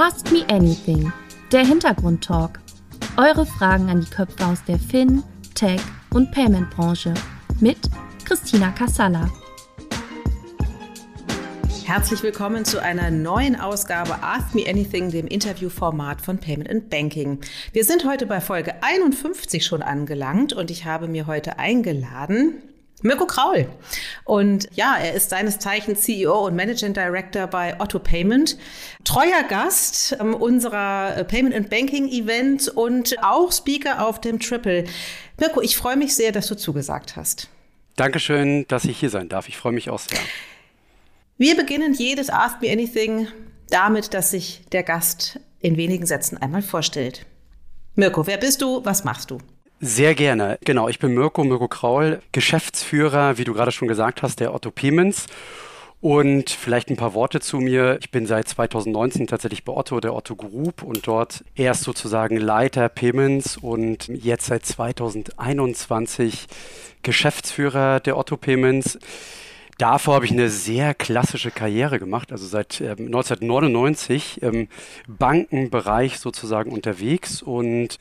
[0.00, 1.12] Ask Me Anything,
[1.50, 2.60] der Hintergrundtalk.
[3.16, 5.24] Eure Fragen an die Köpfe aus der Fin,
[5.56, 5.80] Tech
[6.14, 7.14] und Payment Branche
[7.58, 7.78] mit
[8.24, 9.28] Christina Kassala.
[11.84, 17.40] Herzlich willkommen zu einer neuen Ausgabe Ask Me Anything, dem Interviewformat von Payment and Banking.
[17.72, 22.62] Wir sind heute bei Folge 51 schon angelangt und ich habe mir heute eingeladen
[23.02, 23.68] Mirko Kraul.
[24.24, 28.58] Und ja, er ist seines Zeichens CEO und Managing Director bei Otto Payment,
[29.04, 34.84] treuer Gast ähm, unserer äh, Payment and Banking Event und auch Speaker auf dem Triple.
[35.38, 37.48] Mirko, ich freue mich sehr, dass du zugesagt hast.
[37.96, 39.48] Dankeschön, dass ich hier sein darf.
[39.48, 40.18] Ich freue mich auch sehr.
[41.36, 43.28] Wir beginnen jedes Ask Me Anything
[43.70, 47.26] damit, dass sich der Gast in wenigen Sätzen einmal vorstellt.
[47.94, 48.84] Mirko, wer bist du?
[48.84, 49.38] Was machst du?
[49.80, 50.58] Sehr gerne.
[50.64, 54.72] Genau, ich bin Mirko, Mirko Kraul, Geschäftsführer, wie du gerade schon gesagt hast, der Otto
[54.72, 55.26] Pemens.
[56.00, 57.98] Und vielleicht ein paar Worte zu mir.
[58.00, 62.88] Ich bin seit 2019 tatsächlich bei Otto, der Otto Group und dort erst sozusagen Leiter
[62.88, 66.46] Payments und jetzt seit 2021
[67.02, 68.98] Geschäftsführer der Otto Payments.
[69.78, 74.66] Davor habe ich eine sehr klassische Karriere gemacht, also seit ähm, 1999 im
[75.06, 77.98] Bankenbereich sozusagen unterwegs und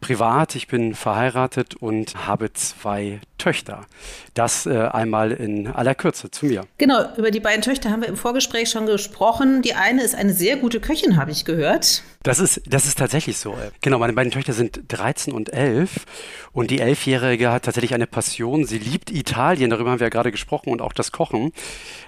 [0.00, 0.54] privat.
[0.54, 3.86] Ich bin verheiratet und habe zwei Töchter.
[4.34, 6.66] Das äh, einmal in aller Kürze zu mir.
[6.76, 9.62] Genau, über die beiden Töchter haben wir im Vorgespräch schon gesprochen.
[9.62, 12.02] Die eine ist eine sehr gute Köchin, habe ich gehört.
[12.22, 13.56] Das ist, das ist tatsächlich so.
[13.80, 16.04] Genau, meine beiden Töchter sind 13 und 11
[16.52, 18.64] und die Elfjährige hat tatsächlich eine Passion.
[18.64, 21.52] Sie liebt Italien, darüber haben wir ja gerade gesprochen, und auch das Kochen.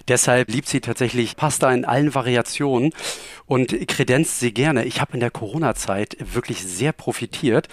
[0.09, 2.93] Deshalb liebt sie tatsächlich Pasta in allen Variationen
[3.47, 4.85] und kredenzt sie gerne.
[4.85, 7.69] Ich habe in der Corona-Zeit wirklich sehr profitiert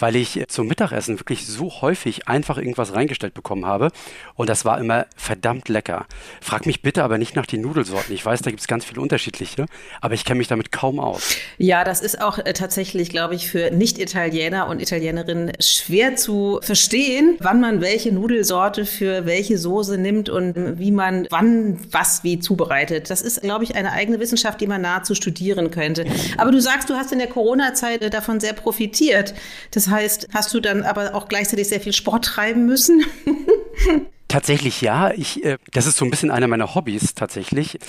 [0.00, 3.90] weil ich zum Mittagessen wirklich so häufig einfach irgendwas reingestellt bekommen habe.
[4.34, 6.06] Und das war immer verdammt lecker.
[6.40, 8.14] Frag mich bitte aber nicht nach den Nudelsorten.
[8.14, 9.66] Ich weiß, da gibt es ganz viele unterschiedliche,
[10.00, 11.36] aber ich kenne mich damit kaum aus.
[11.58, 17.36] Ja, das ist auch äh, tatsächlich, glaube ich, für Nicht-Italiener und Italienerinnen schwer zu verstehen,
[17.40, 23.10] wann man welche Nudelsorte für welche Soße nimmt und wie man wann was wie zubereitet.
[23.10, 26.06] Das ist, glaube ich, eine eigene Wissenschaft, die man nahezu studieren könnte.
[26.38, 29.34] Aber du sagst, du hast in der Corona-Zeit äh, davon sehr profitiert.
[29.72, 33.04] Das heißt, hast du dann aber auch gleichzeitig sehr viel Sport treiben müssen?
[34.30, 35.10] Tatsächlich ja.
[35.10, 37.80] Ich, äh, das ist so ein bisschen einer meiner Hobbys tatsächlich.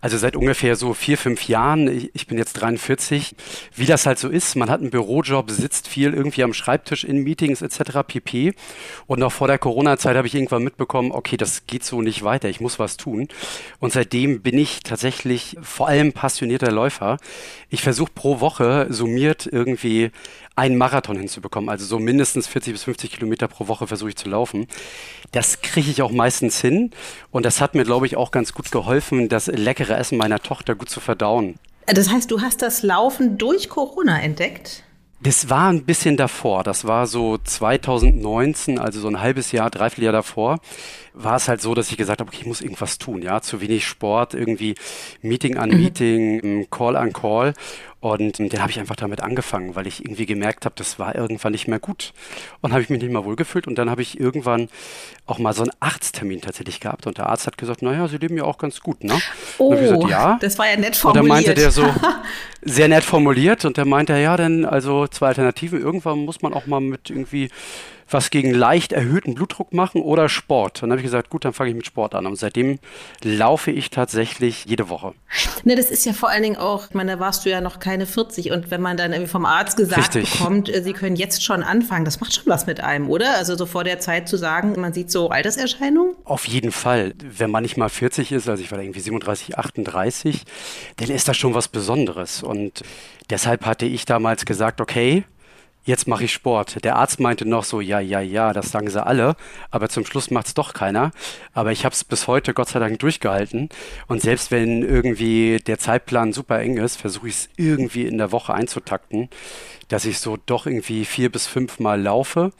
[0.00, 1.88] Also seit ungefähr so vier, fünf Jahren.
[1.88, 3.34] Ich, ich, bin jetzt 43.
[3.74, 7.24] Wie das halt so ist, man hat einen Bürojob, sitzt viel irgendwie am Schreibtisch in
[7.24, 8.06] Meetings etc.
[8.06, 8.54] pp.
[9.08, 12.48] Und noch vor der Corona-Zeit habe ich irgendwann mitbekommen, okay, das geht so nicht weiter.
[12.48, 13.26] Ich muss was tun.
[13.80, 17.16] Und seitdem bin ich tatsächlich vor allem passionierter Läufer.
[17.70, 20.12] Ich versuche pro Woche summiert irgendwie
[20.58, 21.70] einen Marathon hinzubekommen.
[21.70, 24.66] Also so mindestens 40 bis 50 Kilometer pro Woche versuche ich zu laufen.
[25.32, 26.90] Das kriege ich auch meistens hin.
[27.30, 30.74] Und das hat mir, glaube ich, auch ganz gut geholfen, das leckere Essen meiner Tochter
[30.74, 31.58] gut zu verdauen.
[31.86, 34.82] Das heißt, du hast das Laufen durch Corona entdeckt?
[35.20, 36.62] Das war ein bisschen davor.
[36.62, 40.60] Das war so 2019, also so ein halbes Jahr, dreiviertel Jahr davor,
[41.18, 43.60] war es halt so, dass ich gesagt habe, okay, ich muss irgendwas tun, ja, zu
[43.60, 44.76] wenig Sport, irgendwie
[45.20, 45.76] Meeting an mhm.
[45.76, 47.54] Meeting, Call an Call.
[48.00, 51.50] Und den habe ich einfach damit angefangen, weil ich irgendwie gemerkt habe, das war irgendwann
[51.50, 52.12] nicht mehr gut.
[52.60, 53.66] Und habe ich mich nicht mehr wohlgefühlt.
[53.66, 54.68] Und dann habe ich irgendwann
[55.26, 57.08] auch mal so einen Arzttermin tatsächlich gehabt.
[57.08, 59.20] Und der Arzt hat gesagt, naja, Sie leben ja auch ganz gut, ne?
[59.58, 60.38] Oh, gesagt, ja.
[60.40, 61.24] das war ja nett formuliert.
[61.24, 61.92] Und dann meinte der so,
[62.62, 63.64] sehr nett formuliert.
[63.64, 65.82] Und der meinte, ja, dann also zwei Alternativen.
[65.82, 67.50] Irgendwann muss man auch mal mit irgendwie
[68.10, 70.82] was gegen leicht erhöhten Blutdruck machen oder Sport.
[70.82, 72.26] Und dann habe ich gesagt, gut, dann fange ich mit Sport an.
[72.26, 72.78] Und seitdem
[73.22, 75.14] laufe ich tatsächlich jede Woche.
[75.64, 77.78] Ne, das ist ja vor allen Dingen auch, ich meine, da warst du ja noch
[77.78, 80.38] keine 40 und wenn man dann irgendwie vom Arzt gesagt Richtig.
[80.38, 83.36] bekommt, äh, sie können jetzt schon anfangen, das macht schon was mit einem, oder?
[83.36, 86.14] Also so vor der Zeit zu sagen, man sieht so Alterserscheinungen?
[86.24, 87.14] Auf jeden Fall.
[87.22, 90.44] Wenn man nicht mal 40 ist, also ich war irgendwie 37, 38,
[90.96, 92.42] dann ist das schon was Besonderes.
[92.42, 92.82] Und
[93.30, 95.24] deshalb hatte ich damals gesagt, okay,
[95.88, 96.84] jetzt mache ich Sport.
[96.84, 99.36] Der Arzt meinte noch so, ja, ja, ja, das sagen sie alle,
[99.70, 101.12] aber zum Schluss macht es doch keiner.
[101.54, 103.70] Aber ich habe es bis heute Gott sei Dank durchgehalten.
[104.06, 108.32] Und selbst wenn irgendwie der Zeitplan super eng ist, versuche ich es irgendwie in der
[108.32, 109.30] Woche einzutakten,
[109.88, 112.52] dass ich so doch irgendwie vier bis fünf Mal laufe.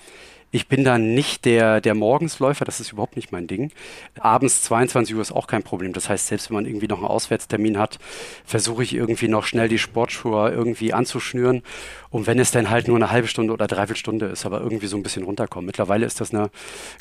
[0.50, 3.70] Ich bin dann nicht der, der Morgensläufer, das ist überhaupt nicht mein Ding.
[4.18, 5.92] Abends 22 Uhr ist auch kein Problem.
[5.92, 7.98] Das heißt, selbst wenn man irgendwie noch einen Auswärtstermin hat,
[8.44, 11.62] versuche ich irgendwie noch schnell die Sportschuhe irgendwie anzuschnüren.
[12.10, 14.86] Und wenn es dann halt nur eine halbe Stunde oder dreiviertel Stunde ist, aber irgendwie
[14.86, 15.66] so ein bisschen runterkommen.
[15.66, 16.50] Mittlerweile ist das eine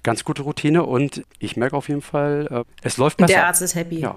[0.03, 3.33] ganz gute Routine und ich merke auf jeden Fall, äh, es läuft besser.
[3.33, 3.99] Der Arzt ist happy.
[3.99, 4.15] Ja.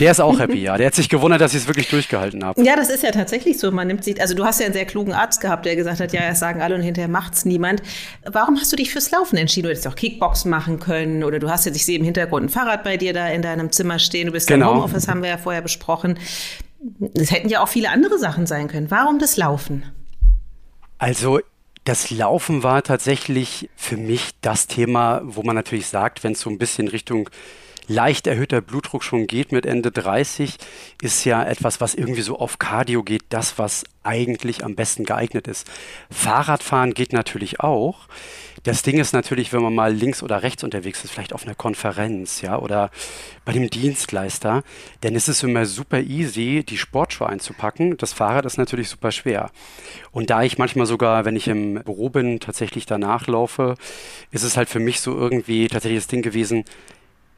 [0.00, 0.76] Der ist auch happy, ja.
[0.76, 2.62] Der hat sich gewundert, dass ich es wirklich durchgehalten habe.
[2.62, 3.70] Ja, das ist ja tatsächlich so.
[3.70, 6.12] Man nimmt sich, also du hast ja einen sehr klugen Arzt gehabt, der gesagt hat,
[6.12, 7.82] ja, das sagen alle und hinterher macht's niemand.
[8.24, 9.64] Warum hast du dich fürs Laufen entschieden?
[9.66, 12.48] Du hättest auch Kickboxen machen können oder du hast jetzt, ich sehe im Hintergrund ein
[12.48, 14.26] Fahrrad bei dir da in deinem Zimmer stehen.
[14.26, 14.72] Du bist genau.
[14.72, 16.18] im Homeoffice, haben wir ja vorher besprochen.
[17.14, 18.90] Es hätten ja auch viele andere Sachen sein können.
[18.90, 19.84] Warum das Laufen?
[20.98, 21.40] Also
[21.84, 26.50] das Laufen war tatsächlich für mich das Thema, wo man natürlich sagt, wenn es so
[26.50, 27.28] ein bisschen Richtung
[27.88, 30.56] leicht erhöhter Blutdruck schon geht mit Ende 30,
[31.00, 35.48] ist ja etwas, was irgendwie so auf Cardio geht, das, was eigentlich am besten geeignet
[35.48, 35.68] ist.
[36.10, 38.08] Fahrradfahren geht natürlich auch.
[38.64, 41.56] Das Ding ist natürlich, wenn man mal links oder rechts unterwegs ist, vielleicht auf einer
[41.56, 42.90] Konferenz, ja, oder
[43.44, 44.62] bei dem Dienstleister,
[45.00, 47.96] dann ist es immer super easy, die Sportschuhe einzupacken.
[47.96, 49.50] Das Fahrrad ist natürlich super schwer.
[50.12, 53.74] Und da ich manchmal sogar, wenn ich im Büro bin, tatsächlich danach laufe,
[54.30, 56.64] ist es halt für mich so irgendwie tatsächlich das Ding gewesen,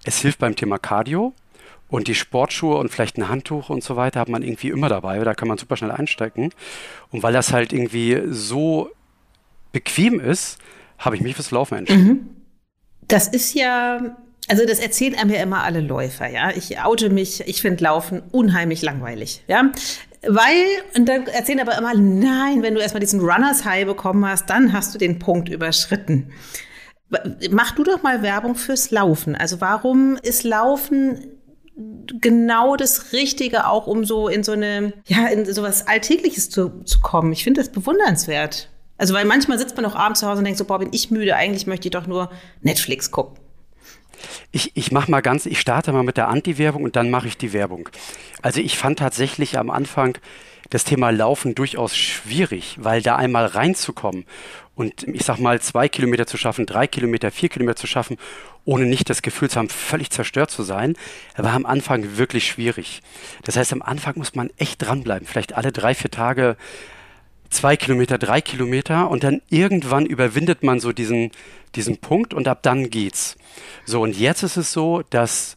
[0.05, 1.35] es hilft beim Thema Cardio,
[1.89, 5.23] und die Sportschuhe und vielleicht ein Handtuch und so weiter hat man irgendwie immer dabei.
[5.23, 6.51] Da kann man super schnell einstecken.
[7.11, 8.91] Und weil das halt irgendwie so
[9.73, 10.59] bequem ist,
[10.99, 12.07] habe ich mich fürs Laufen entschieden.
[12.07, 12.29] Mhm.
[13.07, 14.17] Das ist ja,
[14.49, 16.51] also das erzählen einem ja immer alle Läufer, ja.
[16.51, 19.71] Ich oute mich, ich finde Laufen unheimlich langweilig, ja.
[20.27, 20.65] Weil,
[20.97, 24.73] und dann erzählen aber immer, nein, wenn du erstmal diesen Runners High bekommen hast, dann
[24.73, 26.33] hast du den Punkt überschritten.
[27.51, 29.37] Mach du doch mal Werbung fürs Laufen.
[29.37, 31.27] Also warum ist Laufen
[31.77, 37.01] genau das Richtige auch, um so in so eine, ja, in sowas Alltägliches zu, zu
[37.01, 37.33] kommen?
[37.33, 38.71] Ich finde das bewundernswert.
[38.97, 41.11] Also, weil manchmal sitzt man auch abends zu Hause und denkt so, boah, bin ich
[41.11, 42.31] müde, eigentlich möchte ich doch nur
[42.63, 43.39] Netflix gucken.
[44.53, 47.37] Ich, ich mache mal ganz, ich starte mal mit der Anti-Werbung und dann mache ich
[47.37, 47.89] die Werbung.
[48.41, 50.17] Also ich fand tatsächlich am Anfang
[50.71, 54.25] das Thema Laufen durchaus schwierig, weil da einmal reinzukommen
[54.75, 58.17] und ich sag mal zwei Kilometer zu schaffen, drei Kilometer, vier Kilometer zu schaffen,
[58.65, 60.97] ohne nicht das Gefühl zu haben, völlig zerstört zu sein,
[61.37, 63.03] war am Anfang wirklich schwierig.
[63.45, 66.57] Das heißt, am Anfang muss man echt dranbleiben, vielleicht alle drei, vier Tage
[67.51, 71.31] zwei Kilometer, drei Kilometer und dann irgendwann überwindet man so diesen,
[71.77, 73.37] diesen Punkt und ab dann geht's.
[73.85, 75.57] So, und jetzt ist es so, dass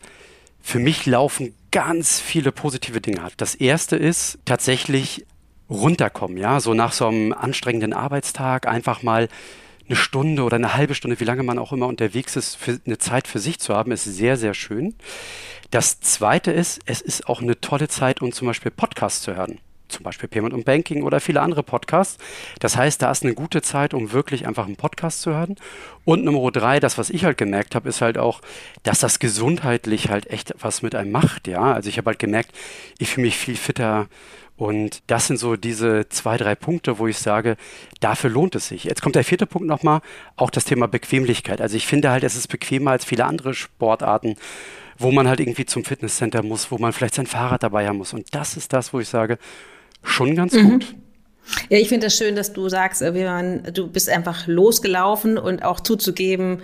[0.62, 3.34] für mich Laufen ganz viele positive Dinge hat.
[3.38, 5.26] Das erste ist tatsächlich
[5.70, 9.28] runterkommen, ja, so nach so einem anstrengenden Arbeitstag einfach mal
[9.88, 13.28] eine Stunde oder eine halbe Stunde, wie lange man auch immer unterwegs ist, eine Zeit
[13.28, 14.96] für sich zu haben, ist sehr, sehr schön.
[15.72, 19.60] Das zweite ist, es ist auch eine tolle Zeit, um zum Beispiel Podcasts zu hören
[19.88, 22.18] zum Beispiel Payment und Banking oder viele andere Podcasts.
[22.60, 25.56] Das heißt, da ist eine gute Zeit, um wirklich einfach einen Podcast zu hören.
[26.06, 28.42] Und Nummer drei, das, was ich halt gemerkt habe, ist halt auch,
[28.84, 31.48] dass das gesundheitlich halt echt was mit einem macht.
[31.48, 32.52] Ja, also ich habe halt gemerkt,
[33.00, 34.08] ich fühle mich viel fitter.
[34.58, 37.58] Und das sind so diese zwei, drei Punkte, wo ich sage,
[38.00, 38.86] dafür lohnt es sich.
[38.86, 40.02] Jetzt kommt der vierte Punkt nochmal,
[40.36, 41.62] auch das Thema Bequemlichkeit.
[41.62, 44.36] Also ich finde halt, es ist bequemer als viele andere Sportarten
[44.98, 48.14] wo man halt irgendwie zum Fitnesscenter muss, wo man vielleicht sein Fahrrad dabei haben muss.
[48.14, 49.38] Und das ist das, wo ich sage,
[50.04, 50.70] schon ganz mhm.
[50.70, 50.96] gut.
[51.70, 55.38] Ja, ich finde es das schön, dass du sagst, äh, man, du bist einfach losgelaufen
[55.38, 56.62] und auch zuzugeben,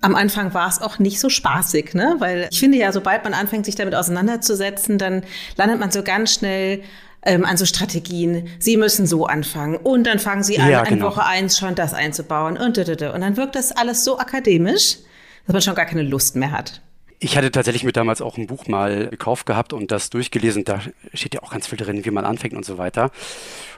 [0.00, 2.16] am Anfang war es auch nicht so spaßig, ne?
[2.18, 5.24] Weil ich finde ja, sobald man anfängt, sich damit auseinanderzusetzen, dann
[5.56, 6.82] landet man so ganz schnell
[7.22, 8.48] ähm, an so Strategien.
[8.58, 10.96] Sie müssen so anfangen und dann fangen sie an, ja, genau.
[10.96, 14.98] in Woche eins schon das einzubauen und und dann wirkt das alles so akademisch,
[15.46, 16.80] dass man schon gar keine Lust mehr hat.
[17.20, 20.64] Ich hatte tatsächlich mit damals auch ein Buch mal gekauft gehabt und das durchgelesen.
[20.64, 20.80] Da
[21.12, 23.10] steht ja auch ganz viel drin, wie man anfängt und so weiter.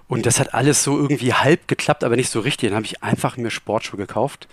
[0.07, 2.69] Und das hat alles so irgendwie halb geklappt, aber nicht so richtig.
[2.69, 4.47] Dann habe ich einfach mir Sportschuhe gekauft,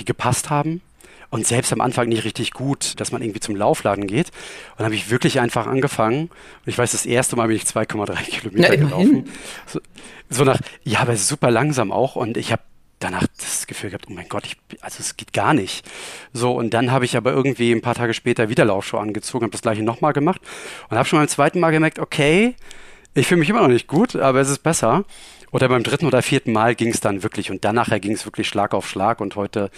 [0.00, 0.80] die gepasst haben.
[1.30, 4.28] Und selbst am Anfang nicht richtig gut, dass man irgendwie zum Laufladen geht.
[4.28, 6.22] Und dann habe ich wirklich einfach angefangen.
[6.28, 9.28] Und ich weiß, das erste Mal bin ich 2,3 Kilometer Na, gelaufen.
[9.66, 9.80] So,
[10.30, 12.16] so nach, ja, aber super langsam auch.
[12.16, 12.62] Und ich habe
[12.98, 15.84] danach das Gefühl gehabt, oh mein Gott, ich, also es geht gar nicht.
[16.32, 19.52] So, und dann habe ich aber irgendwie ein paar Tage später wieder Laufschuhe angezogen, habe
[19.52, 20.40] das gleiche nochmal gemacht
[20.88, 22.54] und habe schon beim zweiten Mal gemerkt, okay,
[23.14, 25.04] ich fühle mich immer noch nicht gut, aber es ist besser.
[25.52, 28.48] Oder beim dritten oder vierten Mal ging es dann wirklich und danach ging es wirklich
[28.48, 29.70] Schlag auf Schlag und heute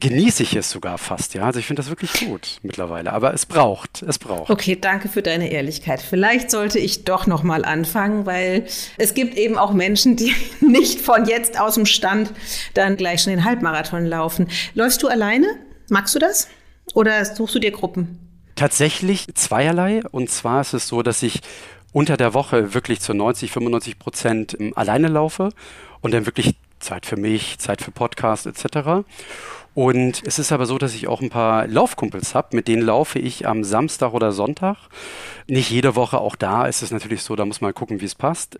[0.00, 1.44] genieße ich es sogar fast, ja.
[1.44, 3.12] Also ich finde das wirklich gut mittlerweile.
[3.12, 4.50] Aber es braucht, es braucht.
[4.50, 6.02] Okay, danke für deine Ehrlichkeit.
[6.02, 8.66] Vielleicht sollte ich doch noch mal anfangen, weil
[8.98, 12.32] es gibt eben auch Menschen, die nicht von jetzt aus dem Stand
[12.74, 14.48] dann gleich schon den Halbmarathon laufen.
[14.74, 15.46] Läufst du alleine?
[15.88, 16.48] Magst du das?
[16.94, 18.18] Oder suchst du dir Gruppen?
[18.56, 20.02] Tatsächlich zweierlei.
[20.10, 21.40] Und zwar ist es so, dass ich
[21.92, 25.50] unter der Woche wirklich zu 90, 95 Prozent ähm, alleine laufe
[26.00, 29.04] und dann wirklich Zeit für mich, Zeit für Podcast etc.
[29.74, 33.18] Und es ist aber so, dass ich auch ein paar Laufkumpels habe, mit denen laufe
[33.18, 34.76] ich am Samstag oder Sonntag.
[35.46, 38.14] Nicht jede Woche, auch da ist es natürlich so, da muss man gucken, wie es
[38.14, 38.58] passt.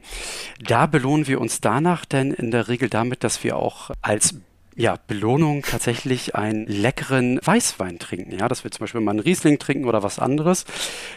[0.65, 4.37] Da belohnen wir uns danach denn in der Regel damit, dass wir auch als
[4.79, 8.39] ja, Belohnung tatsächlich einen leckeren Weißwein trinken.
[8.39, 10.65] Ja, dass wir zum Beispiel mal einen Riesling trinken oder was anderes.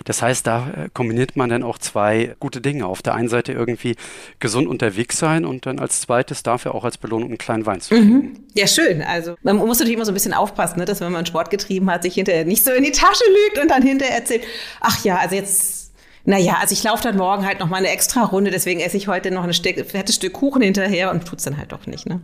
[0.03, 2.87] Das heißt, da äh, kombiniert man dann auch zwei gute Dinge.
[2.87, 3.97] Auf der einen Seite irgendwie
[4.39, 7.89] gesund unterwegs sein und dann als zweites dafür auch als Belohnung einen kleinen Wein zu
[7.89, 8.13] trinken.
[8.13, 8.39] Mhm.
[8.55, 9.03] Ja, schön.
[9.03, 11.91] Also man muss natürlich immer so ein bisschen aufpassen, ne, dass wenn man Sport getrieben
[11.91, 14.43] hat, sich hinterher nicht so in die Tasche lügt und dann hinterher erzählt,
[14.79, 15.80] ach ja, also jetzt
[16.23, 19.07] Naja, also ich laufe dann morgen halt noch mal eine extra Runde, deswegen esse ich
[19.07, 22.21] heute noch ein Stück, fettes Stück Kuchen hinterher und tut's dann halt doch nicht, ne?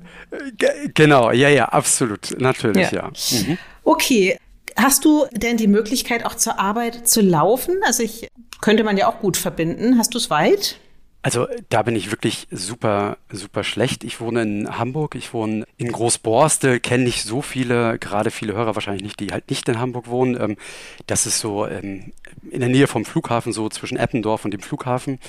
[0.94, 3.12] Genau, ja, ja, absolut, natürlich, ja.
[3.12, 3.40] ja.
[3.40, 3.58] Mhm.
[3.84, 4.38] Okay,
[4.76, 7.76] hast du denn die Möglichkeit auch zur Arbeit zu laufen?
[7.86, 8.30] Also ich
[8.62, 9.98] könnte man ja auch gut verbinden.
[9.98, 10.78] Hast du es weit?
[11.28, 14.06] Also da bin ich wirklich super, super schlecht.
[14.06, 18.76] Ich wohne in Hamburg, ich wohne in Großborstel, kenne nicht so viele, gerade viele Hörer
[18.76, 20.40] wahrscheinlich nicht, die halt nicht in Hamburg wohnen.
[20.40, 20.56] Ähm,
[21.06, 22.14] das ist so ähm,
[22.50, 25.20] in der Nähe vom Flughafen, so zwischen Eppendorf und dem Flughafen.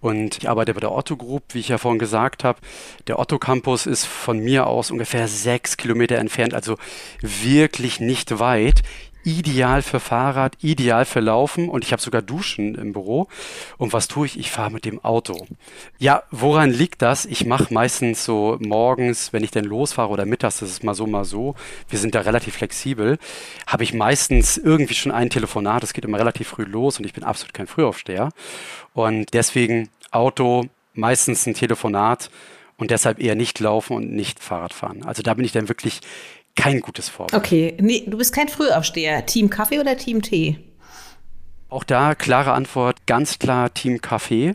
[0.00, 2.60] Und ich arbeite bei der Otto Group, wie ich ja vorhin gesagt habe.
[3.08, 6.76] Der Otto Campus ist von mir aus ungefähr sechs Kilometer entfernt, also
[7.22, 8.82] wirklich nicht weit
[9.24, 13.28] ideal für Fahrrad, ideal für Laufen und ich habe sogar Duschen im Büro.
[13.78, 14.38] Und was tue ich?
[14.38, 15.46] Ich fahre mit dem Auto.
[15.98, 17.26] Ja, woran liegt das?
[17.26, 21.06] Ich mache meistens so morgens, wenn ich denn losfahre oder mittags, das ist mal so,
[21.06, 21.54] mal so.
[21.88, 23.18] Wir sind da relativ flexibel.
[23.66, 25.82] Habe ich meistens irgendwie schon ein Telefonat.
[25.82, 28.30] Das geht immer relativ früh los und ich bin absolut kein Frühaufsteher.
[28.94, 32.30] Und deswegen Auto, meistens ein Telefonat
[32.80, 35.04] und deshalb eher nicht laufen und nicht Fahrrad fahren.
[35.04, 36.00] Also da bin ich dann wirklich
[36.60, 37.34] kein gutes Vorbild.
[37.34, 39.24] Okay, nee, du bist kein Frühaufsteher.
[39.26, 40.58] Team Kaffee oder Team Tee?
[41.68, 44.54] Auch da klare Antwort, ganz klar Team Kaffee.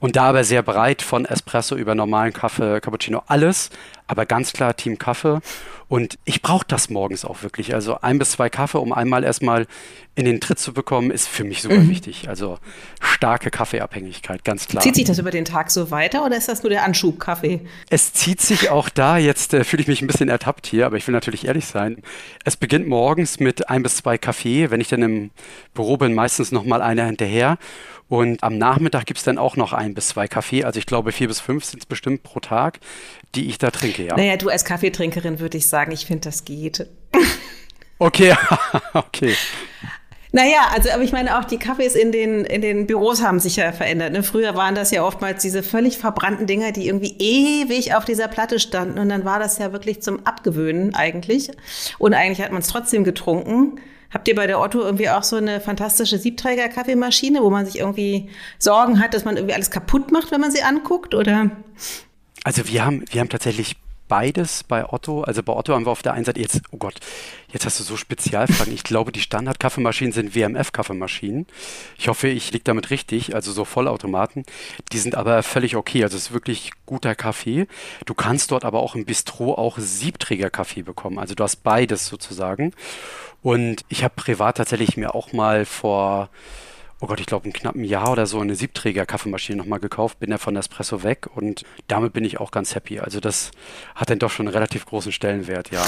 [0.00, 3.70] Und da aber sehr breit von Espresso über normalen Kaffee, Cappuccino, alles,
[4.06, 5.40] aber ganz klar Team Kaffee.
[5.88, 7.74] Und ich brauche das morgens auch wirklich.
[7.74, 9.66] Also ein bis zwei Kaffee, um einmal erstmal
[10.14, 11.88] in den Tritt zu bekommen, ist für mich super mhm.
[11.88, 12.28] wichtig.
[12.28, 12.58] Also
[13.00, 14.82] starke Kaffeeabhängigkeit, ganz klar.
[14.82, 17.60] Zieht sich das über den Tag so weiter oder ist das nur der Anschub-Kaffee?
[17.88, 20.96] Es zieht sich auch da, jetzt äh, fühle ich mich ein bisschen ertappt hier, aber
[20.96, 22.02] ich will natürlich ehrlich sein.
[22.44, 24.70] Es beginnt morgens mit ein bis zwei Kaffee.
[24.70, 25.30] Wenn ich dann im
[25.72, 27.56] Büro bin, meistens nochmal einer hinterher.
[28.08, 30.64] Und am Nachmittag gibt es dann auch noch ein bis zwei Kaffee.
[30.64, 32.80] Also ich glaube, vier bis fünf sind es bestimmt pro Tag,
[33.34, 34.16] die ich da trinke, ja.
[34.16, 36.86] Naja, du als Kaffeetrinkerin würde ich sagen, ich finde, das geht.
[38.00, 38.32] Okay,
[38.94, 39.34] okay.
[40.30, 43.56] Naja, also aber ich meine auch die Kaffees in den, in den Büros haben sich
[43.56, 44.12] ja verändert.
[44.12, 44.22] Ne?
[44.22, 48.58] Früher waren das ja oftmals diese völlig verbrannten Dinger, die irgendwie ewig auf dieser Platte
[48.60, 51.50] standen und dann war das ja wirklich zum Abgewöhnen eigentlich.
[51.98, 53.80] Und eigentlich hat man es trotzdem getrunken.
[54.10, 58.30] Habt ihr bei der Otto irgendwie auch so eine fantastische Siebträger-Kaffeemaschine, wo man sich irgendwie
[58.58, 61.50] Sorgen hat, dass man irgendwie alles kaputt macht, wenn man sie anguckt, oder?
[62.44, 63.76] Also wir haben, wir haben tatsächlich
[64.08, 65.22] beides bei Otto.
[65.22, 66.94] Also bei Otto haben wir auf der einen Seite jetzt, oh Gott,
[67.52, 68.72] jetzt hast du so Spezialfragen.
[68.72, 71.46] Ich glaube, die Standard-Kaffeemaschinen sind WMF-Kaffeemaschinen.
[71.98, 74.44] Ich hoffe, ich liege damit richtig, also so Vollautomaten.
[74.92, 76.02] Die sind aber völlig okay.
[76.02, 77.66] Also es ist wirklich guter Kaffee.
[78.06, 81.18] Du kannst dort aber auch im Bistro auch Siebträger-Kaffee bekommen.
[81.18, 82.72] Also du hast beides sozusagen.
[83.42, 86.28] Und ich habe privat tatsächlich mir auch mal vor
[87.00, 90.38] oh Gott, ich glaube, ein knappen Jahr oder so eine Siebträger-Kaffeemaschine nochmal gekauft, bin ja
[90.38, 93.00] von Espresso weg und damit bin ich auch ganz happy.
[93.00, 93.50] Also das
[93.94, 95.84] hat dann doch schon einen relativ großen Stellenwert, ja.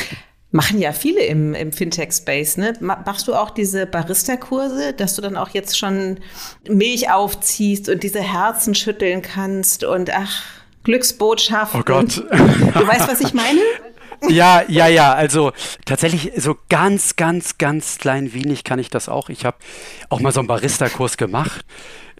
[0.52, 2.74] Machen ja viele im, im Fintech-Space, ne?
[2.80, 6.18] Machst du auch diese Barista-Kurse, dass du dann auch jetzt schon
[6.68, 10.42] Milch aufziehst und diese Herzen schütteln kannst und ach,
[10.82, 11.80] Glücksbotschaften.
[11.80, 12.16] Oh Gott.
[12.16, 13.60] Du weißt, was ich meine?
[14.28, 15.14] Ja, ja, ja.
[15.14, 15.52] Also
[15.84, 19.28] tatsächlich so ganz, ganz, ganz klein wenig kann ich das auch.
[19.28, 19.56] Ich habe
[20.08, 21.64] auch mal so einen Barista-Kurs gemacht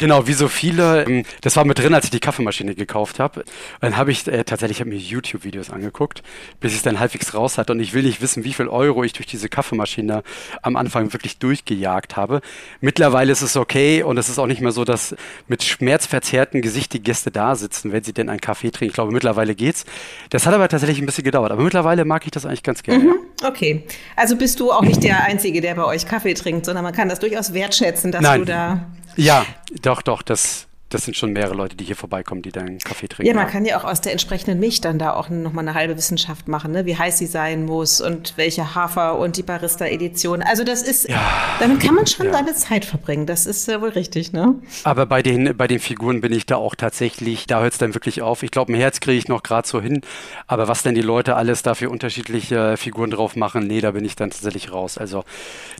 [0.00, 1.04] Genau, wie so viele.
[1.04, 3.44] Ähm, das war mit drin, als ich die Kaffeemaschine gekauft habe.
[3.82, 6.22] Dann habe ich äh, tatsächlich hab mir YouTube-Videos angeguckt,
[6.58, 7.72] bis ich es dann halbwegs raus hatte.
[7.72, 10.22] Und ich will nicht wissen, wie viel Euro ich durch diese Kaffeemaschine
[10.62, 12.40] am Anfang wirklich durchgejagt habe.
[12.80, 15.14] Mittlerweile ist es okay und es ist auch nicht mehr so, dass
[15.48, 18.92] mit schmerzverzerrtem Gesicht die Gäste da sitzen, wenn sie denn einen Kaffee trinken.
[18.92, 19.84] Ich glaube, mittlerweile geht's.
[20.30, 21.52] Das hat aber tatsächlich ein bisschen gedauert.
[21.52, 23.04] Aber mittlerweile mag ich das eigentlich ganz gerne.
[23.04, 23.08] Mhm,
[23.42, 23.48] ja.
[23.48, 23.84] Okay.
[24.16, 27.10] Also bist du auch nicht der Einzige, der bei euch Kaffee trinkt, sondern man kann
[27.10, 28.40] das durchaus wertschätzen, dass Nein.
[28.40, 28.86] du da
[29.16, 29.44] ja,
[29.82, 33.28] doch, doch, das, das sind schon mehrere Leute, die hier vorbeikommen, die dann Kaffee trinken.
[33.28, 35.96] Ja, man kann ja auch aus der entsprechenden Milch dann da auch nochmal eine halbe
[35.96, 36.84] Wissenschaft machen, ne?
[36.84, 40.42] wie heiß sie sein muss und welche Hafer und die Barista-Edition.
[40.42, 41.20] Also das ist, ja,
[41.60, 42.32] damit kann man schon ja.
[42.32, 43.26] seine Zeit verbringen.
[43.26, 44.56] Das ist äh, wohl richtig, ne?
[44.82, 47.94] Aber bei den, bei den Figuren bin ich da auch tatsächlich, da hört es dann
[47.94, 48.42] wirklich auf.
[48.42, 50.00] Ich glaube, ein Herz kriege ich noch gerade so hin.
[50.48, 54.16] Aber was denn die Leute alles dafür unterschiedliche Figuren drauf machen, nee, da bin ich
[54.16, 54.98] dann tatsächlich raus.
[54.98, 55.22] Also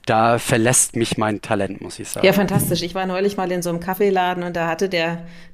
[0.06, 2.24] da verlässt mich mein Talent, muss ich sagen.
[2.24, 2.82] Ja, fantastisch.
[2.82, 4.99] Ich war neulich mal in so einem Kaffeeladen und da hatte der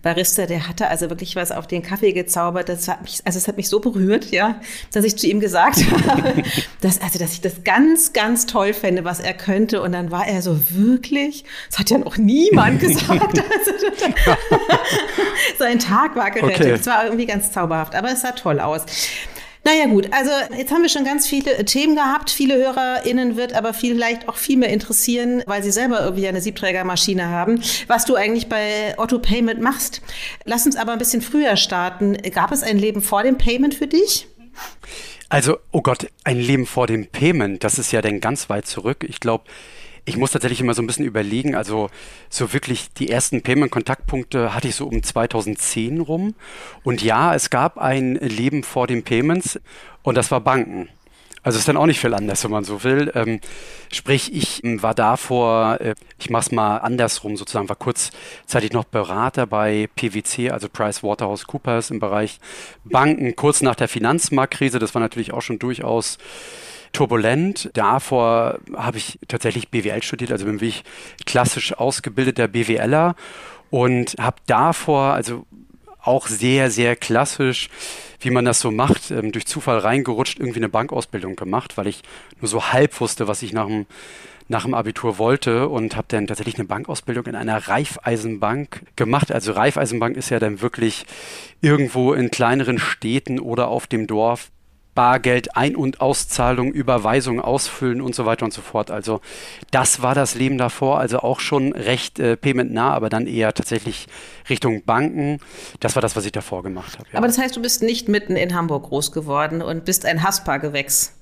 [0.06, 2.68] Barista, der hatte also wirklich was auf den Kaffee gezaubert.
[2.68, 4.60] Das hat mich, also es hat mich so berührt, ja,
[4.92, 6.44] dass ich zu ihm gesagt habe,
[6.80, 9.82] dass, also, dass ich das ganz, ganz toll fände, was er könnte.
[9.82, 13.42] Und dann war er so wirklich, das hat ja noch niemand gesagt.
[13.56, 13.72] Also,
[15.58, 16.60] sein Tag war gerettet.
[16.60, 16.70] Okay.
[16.70, 18.84] Es war irgendwie ganz zauberhaft, aber es sah toll aus.
[19.66, 22.30] Naja gut, also jetzt haben wir schon ganz viele Themen gehabt.
[22.30, 27.30] Viele HörerInnen wird aber vielleicht auch viel mehr interessieren, weil sie selber irgendwie eine Siebträgermaschine
[27.30, 30.02] haben, was du eigentlich bei Otto Payment machst.
[30.44, 32.16] Lass uns aber ein bisschen früher starten.
[32.32, 34.28] Gab es ein Leben vor dem Payment für dich?
[35.30, 39.04] Also, oh Gott, ein Leben vor dem Payment, das ist ja dann ganz weit zurück.
[39.08, 39.46] Ich glaube,
[40.08, 41.56] Ich muss tatsächlich immer so ein bisschen überlegen.
[41.56, 41.90] Also
[42.30, 46.34] so wirklich die ersten Payment-Kontaktpunkte hatte ich so um 2010 rum.
[46.84, 49.58] Und ja, es gab ein Leben vor den Payments
[50.02, 50.88] und das war Banken.
[51.46, 53.12] Also ist dann auch nicht viel anders, wenn man so will.
[53.14, 53.40] Ähm,
[53.92, 59.46] sprich, ich ähm, war davor, äh, ich mach's mal andersrum sozusagen, war kurzzeitig noch Berater
[59.46, 62.40] bei PwC, also Price Waterhouse Coopers im Bereich
[62.84, 64.80] Banken, kurz nach der Finanzmarktkrise.
[64.80, 66.18] Das war natürlich auch schon durchaus
[66.96, 67.70] turbulent.
[67.74, 70.82] Davor habe ich tatsächlich BWL studiert, also bin ich
[71.26, 73.14] klassisch ausgebildeter BWLer
[73.70, 75.44] und habe davor, also
[76.00, 77.68] auch sehr, sehr klassisch,
[78.20, 82.02] wie man das so macht, ähm, durch Zufall reingerutscht, irgendwie eine Bankausbildung gemacht, weil ich
[82.40, 83.86] nur so halb wusste, was ich nach dem,
[84.48, 89.32] nach dem Abitur wollte und habe dann tatsächlich eine Bankausbildung in einer Raiffeisenbank gemacht.
[89.32, 91.04] Also Raiffeisenbank ist ja dann wirklich
[91.60, 94.50] irgendwo in kleineren Städten oder auf dem Dorf
[94.96, 98.90] Bargeld, Ein- und Auszahlung, Überweisung ausfüllen und so weiter und so fort.
[98.90, 99.20] Also
[99.70, 104.08] das war das Leben davor, also auch schon recht äh, paymentnah, aber dann eher tatsächlich
[104.50, 105.38] Richtung Banken.
[105.78, 107.08] Das war das, was ich davor gemacht habe.
[107.12, 107.18] Ja.
[107.18, 111.12] Aber das heißt, du bist nicht mitten in Hamburg groß geworden und bist ein Haspa-Gewächs.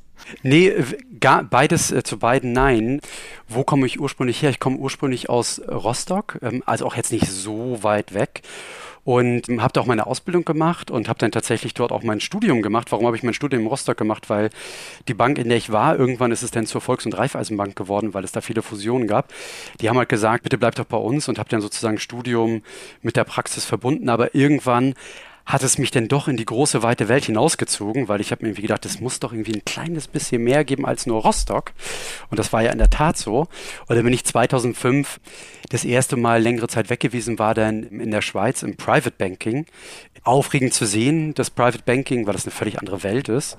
[0.43, 0.73] Nee,
[1.21, 3.00] gar, beides äh, zu beiden nein.
[3.49, 4.50] Wo komme ich ursprünglich her?
[4.50, 8.43] Ich komme ursprünglich aus Rostock, ähm, also auch jetzt nicht so weit weg
[9.04, 12.62] und habe da auch meine Ausbildung gemacht und habe dann tatsächlich dort auch mein Studium
[12.62, 12.90] gemacht.
[12.90, 14.30] Warum habe ich mein Studium in Rostock gemacht?
[14.30, 14.50] Weil
[15.08, 18.14] die Bank, in der ich war, irgendwann ist es dann zur Volks- und Raiffeisenbank geworden,
[18.14, 19.32] weil es da viele Fusionen gab.
[19.80, 22.62] Die haben halt gesagt, bitte bleibt doch bei uns und habe dann sozusagen Studium
[23.02, 24.08] mit der Praxis verbunden.
[24.08, 24.94] Aber irgendwann
[25.46, 28.48] hat es mich denn doch in die große, weite Welt hinausgezogen, weil ich habe mir
[28.48, 31.72] irgendwie gedacht, es muss doch irgendwie ein kleines bisschen mehr geben als nur Rostock.
[32.30, 33.40] Und das war ja in der Tat so.
[33.86, 35.20] Und dann bin ich 2005
[35.68, 39.66] das erste Mal längere Zeit weg gewesen, war dann in der Schweiz im Private Banking.
[40.22, 43.58] Aufregend zu sehen, das Private Banking, weil das eine völlig andere Welt ist.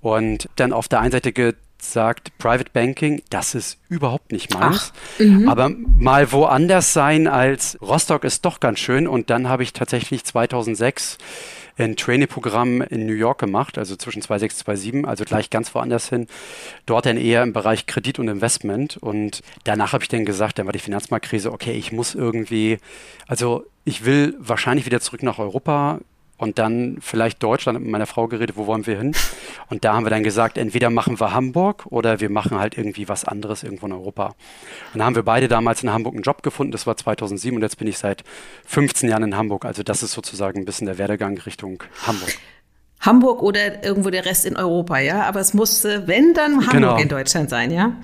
[0.00, 1.32] Und dann auf der einen Seite
[1.80, 4.92] sagt, Private Banking, das ist überhaupt nicht meins.
[5.18, 5.48] Mhm.
[5.48, 9.06] aber mal woanders sein als Rostock ist doch ganz schön.
[9.06, 11.18] Und dann habe ich tatsächlich 2006
[11.78, 16.08] ein Trainee-Programm in New York gemacht, also zwischen 2006 und 2007, also gleich ganz woanders
[16.08, 16.26] hin.
[16.86, 18.96] Dort dann eher im Bereich Kredit und Investment.
[18.96, 22.78] Und danach habe ich dann gesagt, dann war die Finanzmarktkrise, okay, ich muss irgendwie,
[23.26, 26.00] also ich will wahrscheinlich wieder zurück nach Europa
[26.38, 29.14] und dann vielleicht Deutschland mit meiner Frau geredet, wo wollen wir hin?
[29.68, 33.08] Und da haben wir dann gesagt, entweder machen wir Hamburg oder wir machen halt irgendwie
[33.08, 34.34] was anderes irgendwo in Europa.
[34.94, 37.62] Und da haben wir beide damals in Hamburg einen Job gefunden, das war 2007 und
[37.62, 38.24] jetzt bin ich seit
[38.64, 39.64] 15 Jahren in Hamburg.
[39.64, 42.32] Also das ist sozusagen ein bisschen der Werdegang Richtung Hamburg.
[43.00, 45.22] Hamburg oder irgendwo der Rest in Europa, ja.
[45.22, 46.96] Aber es muss, wenn dann Hamburg genau.
[46.98, 47.96] in Deutschland sein, ja.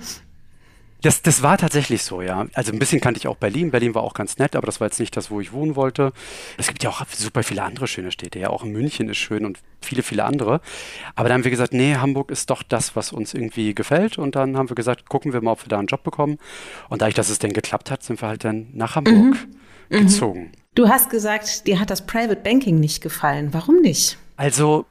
[1.05, 2.47] Das, das war tatsächlich so, ja.
[2.55, 3.69] Also ein bisschen kannte ich auch Berlin.
[3.69, 6.13] Berlin war auch ganz nett, aber das war jetzt nicht das, wo ich wohnen wollte.
[6.57, 8.39] Es gibt ja auch super viele andere schöne Städte.
[8.39, 10.61] Ja, auch München ist schön und viele, viele andere.
[11.13, 14.17] Aber dann haben wir gesagt, nee, Hamburg ist doch das, was uns irgendwie gefällt.
[14.17, 16.39] Und dann haben wir gesagt, gucken wir mal, ob wir da einen Job bekommen.
[16.89, 19.37] Und dadurch, dass es denn geklappt hat, sind wir halt dann nach Hamburg mhm.
[19.89, 19.99] mhm.
[20.07, 20.51] gezogen.
[20.73, 23.49] Du hast gesagt, dir hat das Private Banking nicht gefallen.
[23.51, 24.17] Warum nicht?
[24.37, 24.87] Also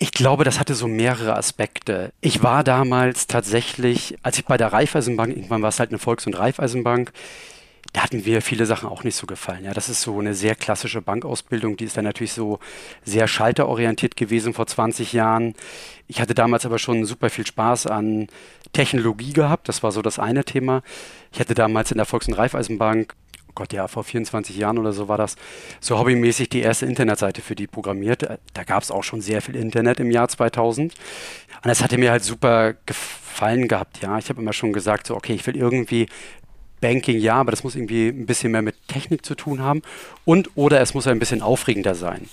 [0.00, 2.12] ich glaube, das hatte so mehrere Aspekte.
[2.20, 6.26] Ich war damals tatsächlich, als ich bei der Raiffeisenbank, irgendwann war es halt eine Volks-
[6.26, 7.12] und Raiffeisenbank,
[7.92, 9.64] da hatten wir viele Sachen auch nicht so gefallen.
[9.64, 12.60] Ja, das ist so eine sehr klassische Bankausbildung, die ist dann natürlich so
[13.04, 15.54] sehr schalterorientiert gewesen vor 20 Jahren.
[16.06, 18.28] Ich hatte damals aber schon super viel Spaß an
[18.72, 20.82] Technologie gehabt, das war so das eine Thema.
[21.32, 23.14] Ich hatte damals in der Volks- und Raiffeisenbank
[23.58, 25.34] Gott, ja, vor 24 Jahren oder so war das,
[25.80, 28.38] so hobbymäßig die erste Internetseite für die programmiert.
[28.54, 30.94] Da gab es auch schon sehr viel Internet im Jahr 2000.
[30.94, 31.00] Und
[31.64, 34.16] das hatte mir halt super gefallen gehabt, ja.
[34.16, 36.06] Ich habe immer schon gesagt, so, okay, ich will irgendwie
[36.80, 39.82] Banking ja, aber das muss irgendwie ein bisschen mehr mit Technik zu tun haben
[40.24, 42.28] und oder es muss ein bisschen aufregender sein.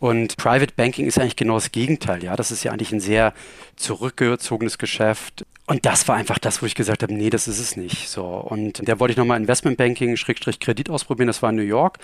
[0.00, 2.36] Und Private Banking ist eigentlich genau das Gegenteil, ja.
[2.36, 3.32] Das ist ja eigentlich ein sehr
[3.76, 5.46] zurückgezogenes Geschäft.
[5.66, 8.10] Und das war einfach das, wo ich gesagt habe, nee, das ist es nicht.
[8.10, 8.24] So.
[8.24, 11.28] Und da wollte ich nochmal Investmentbanking, Schrägstrich Kredit ausprobieren.
[11.28, 12.00] Das war in New York.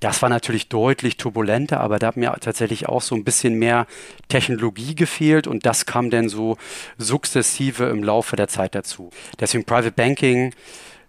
[0.00, 3.86] Das war natürlich deutlich turbulenter, aber da hat mir tatsächlich auch so ein bisschen mehr
[4.28, 6.56] Technologie gefehlt und das kam dann so
[6.96, 9.10] sukzessive im Laufe der Zeit dazu.
[9.38, 10.54] Deswegen Private Banking,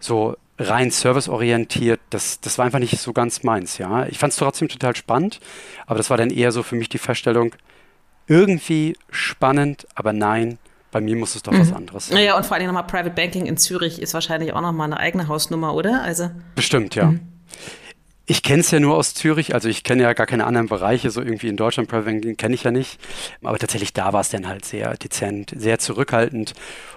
[0.04, 4.06] so rein serviceorientiert, das, das war einfach nicht so ganz meins, ja.
[4.08, 5.40] Ich fand es trotzdem total spannend,
[5.88, 7.56] aber das war dann eher so für mich die Feststellung,
[8.28, 10.60] irgendwie spannend, aber nein,
[10.92, 11.60] bei mir muss es doch mhm.
[11.60, 12.24] was anderes sein.
[12.24, 15.28] Ja, und vor allem nochmal Private Banking in Zürich ist wahrscheinlich auch nochmal eine eigene
[15.28, 16.04] Hausnummer, oder?
[16.04, 17.06] Also Bestimmt, ja.
[17.06, 17.22] Mhm.
[18.26, 21.10] Ich kenne es ja nur aus Zürich, also ich kenne ja gar keine anderen Bereiche,
[21.10, 22.98] so irgendwie in Deutschland Private Banking kenne ich ja nicht.
[23.44, 26.54] Aber tatsächlich da war es dann halt sehr dezent, sehr zurückhaltend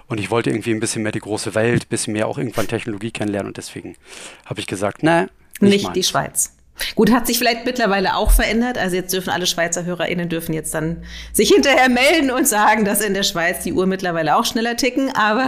[0.07, 2.67] und ich wollte irgendwie ein bisschen mehr die große Welt, ein bisschen mehr auch irgendwann
[2.67, 3.97] Technologie kennenlernen und deswegen
[4.45, 6.53] habe ich gesagt, ne, nicht, nicht die Schweiz.
[6.95, 8.77] Gut, hat sich vielleicht mittlerweile auch verändert.
[8.77, 13.01] Also jetzt dürfen alle Schweizer HörerInnen dürfen jetzt dann sich hinterher melden und sagen, dass
[13.01, 15.47] in der Schweiz die Uhr mittlerweile auch schneller ticken, aber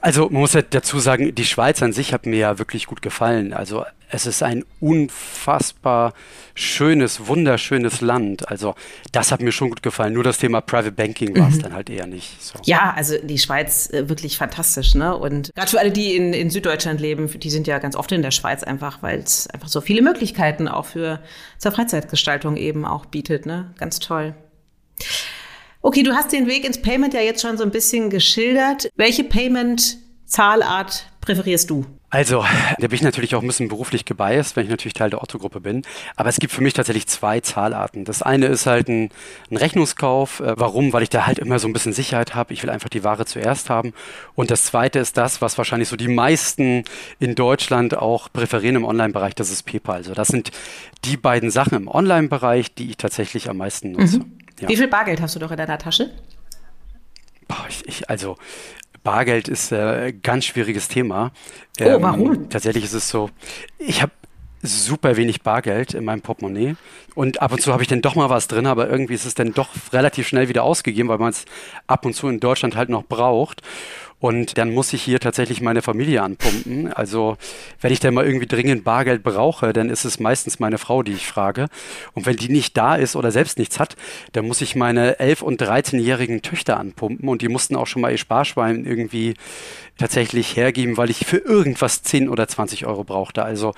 [0.00, 3.02] also man muss ja dazu sagen, die Schweiz an sich hat mir ja wirklich gut
[3.02, 3.52] gefallen.
[3.52, 6.14] Also es ist ein unfassbar
[6.54, 8.48] schönes, wunderschönes Land.
[8.48, 8.74] Also
[9.12, 10.14] das hat mir schon gut gefallen.
[10.14, 11.62] Nur das Thema Private Banking war es mhm.
[11.62, 12.42] dann halt eher nicht.
[12.42, 12.58] So.
[12.64, 14.94] Ja, also die Schweiz äh, wirklich fantastisch.
[14.94, 15.16] Ne?
[15.16, 18.22] Und gerade für alle, die in, in Süddeutschland leben, die sind ja ganz oft in
[18.22, 21.20] der Schweiz einfach, weil es einfach so viele Möglichkeiten auch für
[21.58, 23.46] zur Freizeitgestaltung eben auch bietet.
[23.46, 23.72] Ne?
[23.78, 24.34] Ganz toll.
[25.80, 28.90] Okay, du hast den Weg ins Payment ja jetzt schon so ein bisschen geschildert.
[28.96, 31.86] Welche Payment-Zahlart präferierst du?
[32.10, 32.42] Also,
[32.78, 35.60] da bin ich natürlich auch ein bisschen beruflich gebiased, wenn ich natürlich Teil der Otto-Gruppe
[35.60, 35.82] bin.
[36.16, 38.06] Aber es gibt für mich tatsächlich zwei Zahlarten.
[38.06, 39.10] Das eine ist halt ein,
[39.50, 40.40] ein Rechnungskauf.
[40.40, 40.94] Äh, warum?
[40.94, 42.54] Weil ich da halt immer so ein bisschen Sicherheit habe.
[42.54, 43.92] Ich will einfach die Ware zuerst haben.
[44.34, 46.84] Und das zweite ist das, was wahrscheinlich so die meisten
[47.18, 49.34] in Deutschland auch präferieren im Online-Bereich.
[49.34, 49.98] Das ist PayPal.
[49.98, 50.50] Also, das sind
[51.04, 54.20] die beiden Sachen im Online-Bereich, die ich tatsächlich am meisten nutze.
[54.20, 54.38] Mhm.
[54.60, 54.68] Ja.
[54.68, 56.10] Wie viel Bargeld hast du doch in deiner Tasche?
[57.48, 58.36] Boah, ich, ich, also
[59.02, 61.32] Bargeld ist ein äh, ganz schwieriges Thema.
[61.80, 62.48] Oh, ähm, warum?
[62.50, 63.30] Tatsächlich ist es so,
[63.78, 64.12] ich habe
[64.62, 66.74] super wenig Bargeld in meinem Portemonnaie
[67.14, 69.34] und ab und zu habe ich dann doch mal was drin, aber irgendwie ist es
[69.34, 71.44] dann doch relativ schnell wieder ausgegeben, weil man es
[71.86, 73.62] ab und zu in Deutschland halt noch braucht.
[74.20, 76.92] Und dann muss ich hier tatsächlich meine Familie anpumpen.
[76.92, 77.36] Also
[77.80, 81.12] wenn ich dann mal irgendwie dringend Bargeld brauche, dann ist es meistens meine Frau, die
[81.12, 81.66] ich frage.
[82.14, 83.96] Und wenn die nicht da ist oder selbst nichts hat,
[84.32, 87.28] dann muss ich meine 11- und 13-jährigen Töchter anpumpen.
[87.28, 89.34] Und die mussten auch schon mal ihr Sparschwein irgendwie
[89.98, 93.44] tatsächlich hergeben, weil ich für irgendwas 10 oder 20 Euro brauchte.
[93.44, 93.74] Also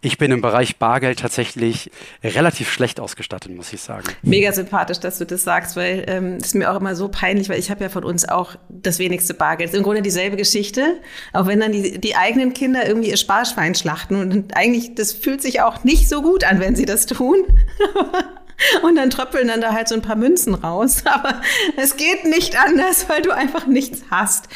[0.00, 1.90] ich bin im Bereich Bargeld tatsächlich
[2.22, 4.06] relativ schlecht ausgestattet, muss ich sagen.
[4.22, 7.58] Mega sympathisch, dass du das sagst, weil ähm, ist mir auch immer so peinlich, weil
[7.58, 9.72] ich habe ja von uns auch das wenigste Bargeld.
[9.84, 11.00] Grunde dieselbe Geschichte,
[11.32, 15.40] auch wenn dann die, die eigenen Kinder irgendwie ihr Sparschwein schlachten und eigentlich, das fühlt
[15.40, 17.36] sich auch nicht so gut an, wenn sie das tun.
[18.82, 21.02] Und dann tröppeln dann da halt so ein paar Münzen raus.
[21.12, 21.40] Aber
[21.76, 24.48] es geht nicht anders, weil du einfach nichts hast.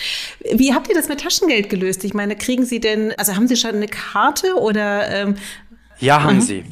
[0.52, 2.04] Wie habt ihr das mit Taschengeld gelöst?
[2.04, 5.08] Ich meine, kriegen Sie denn, also haben Sie schon eine Karte oder?
[5.10, 5.34] Ähm,
[5.98, 6.42] ja, haben mhm.
[6.42, 6.64] Sie.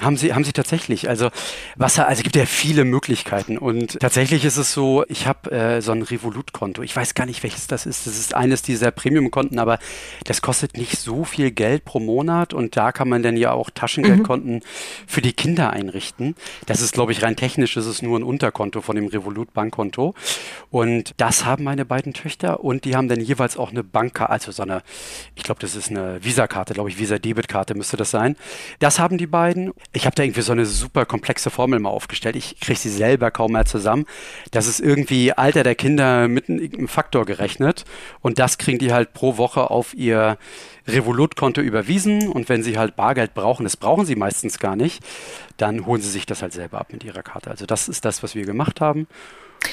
[0.00, 1.08] Haben sie, haben sie tatsächlich.
[1.08, 1.30] Also
[1.76, 3.56] Wasser, also es gibt ja viele Möglichkeiten.
[3.56, 6.82] Und tatsächlich ist es so, ich habe äh, so ein Revolut-Konto.
[6.82, 8.06] Ich weiß gar nicht, welches das ist.
[8.06, 9.78] Das ist eines dieser Premium-Konten, aber
[10.24, 12.52] das kostet nicht so viel Geld pro Monat.
[12.52, 14.62] Und da kann man dann ja auch Taschengeldkonten mhm.
[15.06, 16.34] für die Kinder einrichten.
[16.66, 20.14] Das ist, glaube ich, rein technisch ist es nur ein Unterkonto von dem Revolut-Bankkonto.
[20.70, 24.52] Und das haben meine beiden Töchter und die haben dann jeweils auch eine Bankkarte, also
[24.52, 24.82] so eine,
[25.34, 28.36] ich glaube, das ist eine Visa-Karte, glaube ich, Visa-Debit-Karte müsste das sein.
[28.78, 32.36] Das haben die beiden ich habe da irgendwie so eine super komplexe Formel mal aufgestellt.
[32.36, 34.06] Ich kriege sie selber kaum mehr zusammen.
[34.50, 37.84] Das ist irgendwie Alter der Kinder mit einem Faktor gerechnet.
[38.20, 40.38] Und das kriegen die halt pro Woche auf ihr
[40.86, 42.28] Revolut-Konto überwiesen.
[42.28, 45.02] Und wenn sie halt Bargeld brauchen, das brauchen sie meistens gar nicht,
[45.56, 47.50] dann holen sie sich das halt selber ab mit ihrer Karte.
[47.50, 49.06] Also das ist das, was wir gemacht haben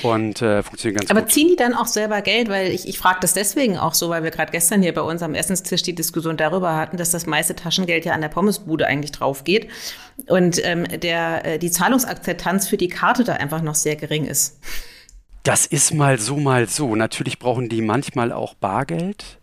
[0.01, 1.27] und äh, funktionieren ganz Aber gut.
[1.27, 2.49] Aber ziehen die dann auch selber Geld?
[2.49, 5.21] Weil ich, ich frage das deswegen auch so, weil wir gerade gestern hier bei uns
[5.21, 9.11] am Essenstisch die Diskussion darüber hatten, dass das meiste Taschengeld ja an der Pommesbude eigentlich
[9.11, 9.69] drauf geht
[10.27, 14.59] und ähm, der, äh, die Zahlungsakzeptanz für die Karte da einfach noch sehr gering ist.
[15.43, 16.95] Das ist mal so, mal so.
[16.95, 19.39] Natürlich brauchen die manchmal auch Bargeld.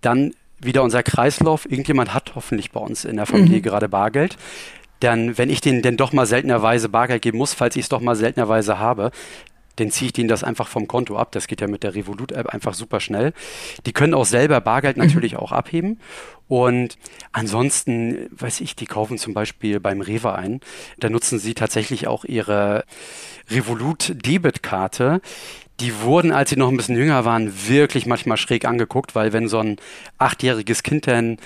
[0.00, 1.70] Dann wieder unser Kreislauf.
[1.70, 3.62] Irgendjemand hat hoffentlich bei uns in der Familie mhm.
[3.62, 4.38] gerade Bargeld
[5.00, 8.00] dann, wenn ich denen denn doch mal seltenerweise Bargeld geben muss, falls ich es doch
[8.00, 9.10] mal seltenerweise habe,
[9.76, 11.32] dann ziehe ich denen das einfach vom Konto ab.
[11.32, 13.32] Das geht ja mit der Revolut-App einfach super schnell.
[13.86, 15.04] Die können auch selber Bargeld mhm.
[15.04, 16.00] natürlich auch abheben.
[16.46, 16.98] Und
[17.32, 20.60] ansonsten, weiß ich, die kaufen zum Beispiel beim Rewe ein.
[20.98, 22.84] Da nutzen sie tatsächlich auch ihre
[23.50, 25.20] Revolut-Debit-Karte.
[25.80, 29.48] Die wurden, als sie noch ein bisschen jünger waren, wirklich manchmal schräg angeguckt, weil wenn
[29.48, 29.76] so ein
[30.18, 31.38] achtjähriges Kind dann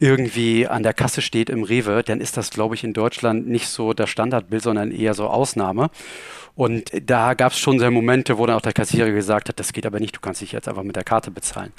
[0.00, 3.68] irgendwie an der Kasse steht im Rewe, dann ist das, glaube ich, in Deutschland nicht
[3.68, 5.90] so das Standardbild, sondern eher so Ausnahme.
[6.58, 9.72] Und da gab es schon so Momente, wo dann auch der Kassierer gesagt hat, das
[9.72, 11.72] geht aber nicht, du kannst dich jetzt einfach mit der Karte bezahlen.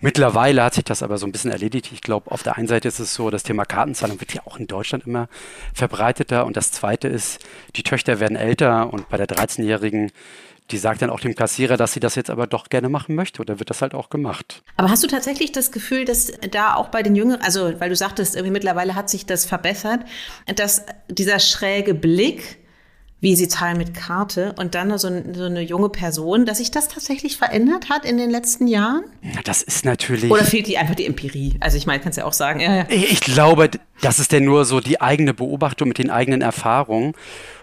[0.00, 1.90] Mittlerweile hat sich das aber so ein bisschen erledigt.
[1.92, 4.56] Ich glaube, auf der einen Seite ist es so, das Thema Kartenzahlung wird ja auch
[4.56, 5.28] in Deutschland immer
[5.74, 6.44] verbreiteter.
[6.44, 7.38] Und das Zweite ist,
[7.76, 10.10] die Töchter werden älter und bei der 13-Jährigen
[10.72, 13.40] die sagt dann auch dem Kassierer, dass sie das jetzt aber doch gerne machen möchte.
[13.40, 14.62] Oder wird das halt auch gemacht.
[14.76, 17.96] Aber hast du tatsächlich das Gefühl, dass da auch bei den Jüngeren, also weil du
[17.96, 20.04] sagtest, irgendwie mittlerweile hat sich das verbessert,
[20.54, 22.59] dass dieser schräge Blick
[23.20, 26.88] wie sie zahlen mit Karte und dann so, so, eine junge Person, dass sich das
[26.88, 29.04] tatsächlich verändert hat in den letzten Jahren?
[29.22, 30.30] Na, das ist natürlich.
[30.30, 31.56] Oder fehlt die einfach die Empirie?
[31.60, 32.60] Also ich meine, kannst ja auch sagen.
[32.60, 32.86] Ja, ja.
[32.88, 37.14] Ich glaube, das ist denn nur so die eigene Beobachtung mit den eigenen Erfahrungen.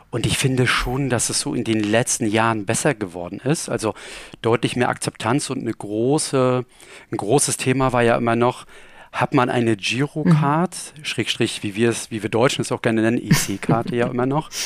[0.10, 3.68] Und ich finde schon, dass es so in den letzten Jahren besser geworden ist.
[3.68, 3.94] Also
[4.42, 6.66] deutlich mehr Akzeptanz und eine große,
[7.12, 8.66] ein großes Thema war ja immer noch,
[9.12, 11.06] Hat man eine Girocard, mhm.
[11.06, 14.50] Schrägstrich, wie wir es, wie wir Deutschen es auch gerne nennen, EC-Karte ja immer noch.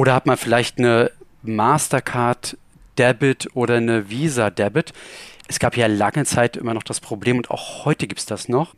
[0.00, 1.10] Oder hat man vielleicht eine
[1.42, 2.56] Mastercard
[2.96, 4.94] Debit oder eine Visa Debit?
[5.46, 8.48] Es gab ja lange Zeit immer noch das Problem und auch heute gibt es das
[8.48, 8.74] noch,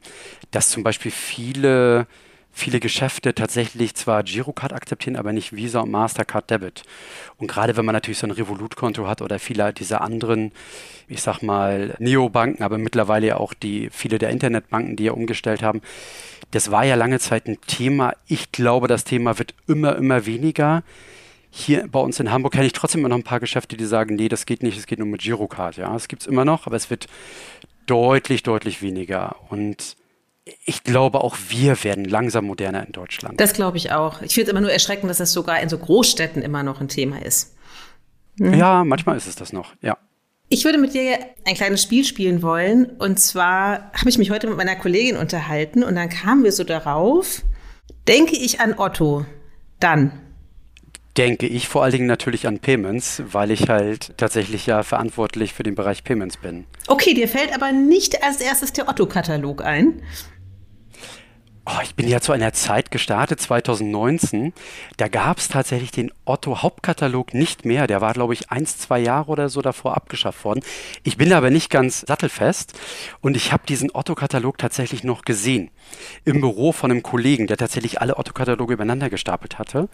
[0.50, 2.08] dass zum Beispiel viele
[2.52, 6.82] viele Geschäfte tatsächlich zwar Girocard akzeptieren, aber nicht Visa und Mastercard Debit.
[7.38, 10.52] Und gerade wenn man natürlich so ein Revolut-Konto hat oder viele dieser anderen,
[11.08, 15.62] ich sag mal, Neobanken, aber mittlerweile ja auch die, viele der Internetbanken, die ja umgestellt
[15.62, 15.80] haben,
[16.50, 18.14] das war ja lange Zeit ein Thema.
[18.26, 20.82] Ich glaube, das Thema wird immer, immer weniger.
[21.50, 24.14] Hier bei uns in Hamburg kenne ich trotzdem immer noch ein paar Geschäfte, die sagen,
[24.14, 25.78] nee, das geht nicht, es geht nur mit Girocard.
[25.78, 27.06] Ja, es gibt es immer noch, aber es wird
[27.86, 29.36] deutlich, deutlich weniger.
[29.48, 29.96] Und
[30.64, 33.40] ich glaube, auch wir werden langsam moderner in Deutschland.
[33.40, 34.22] Das glaube ich auch.
[34.22, 36.88] Ich finde es immer nur erschreckend, dass das sogar in so Großstädten immer noch ein
[36.88, 37.54] Thema ist.
[38.36, 38.54] Mhm.
[38.54, 39.96] Ja, manchmal ist es das noch, ja.
[40.48, 42.84] Ich würde mit dir ein kleines Spiel spielen wollen.
[42.98, 46.64] Und zwar habe ich mich heute mit meiner Kollegin unterhalten und dann kamen wir so
[46.64, 47.42] darauf,
[48.06, 49.24] denke ich an Otto,
[49.80, 50.12] dann
[51.16, 55.62] denke ich vor allen Dingen natürlich an Payments, weil ich halt tatsächlich ja verantwortlich für
[55.62, 56.64] den Bereich Payments bin.
[56.86, 60.02] Okay, dir fällt aber nicht als erstes der Otto-Katalog ein.
[61.64, 64.52] Oh, ich bin ja zu einer Zeit gestartet, 2019.
[64.96, 67.86] Da gab es tatsächlich den Otto-Hauptkatalog nicht mehr.
[67.86, 70.62] Der war, glaube ich, eins, zwei Jahre oder so davor abgeschafft worden.
[71.04, 72.72] Ich bin aber nicht ganz sattelfest
[73.20, 75.70] und ich habe diesen Otto-Katalog tatsächlich noch gesehen.
[76.24, 79.88] Im Büro von einem Kollegen, der tatsächlich alle Otto-Kataloge übereinander gestapelt hatte.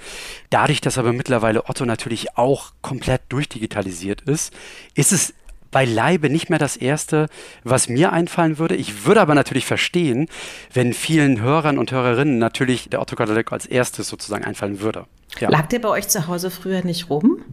[0.48, 4.54] Dadurch, dass aber mittlerweile Otto natürlich auch komplett durchdigitalisiert ist,
[4.94, 5.34] ist es
[5.70, 7.26] beileibe nicht mehr das Erste,
[7.64, 8.76] was mir einfallen würde.
[8.76, 10.28] Ich würde aber natürlich verstehen,
[10.72, 15.06] wenn vielen Hörern und Hörerinnen natürlich der Otto-Katalog als erstes sozusagen einfallen würde.
[15.40, 15.50] Ja.
[15.50, 17.44] Lag der bei euch zu Hause früher nicht rum?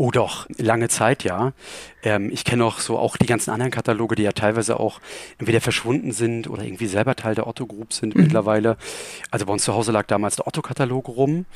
[0.00, 1.52] Oh doch, lange Zeit ja.
[2.04, 5.00] Ähm, ich kenne auch so auch die ganzen anderen Kataloge, die ja teilweise auch
[5.38, 8.22] entweder verschwunden sind oder irgendwie selber Teil der Otto Group sind mhm.
[8.22, 8.76] mittlerweile.
[9.32, 11.46] Also bei uns zu Hause lag damals der Otto-Katalog rum,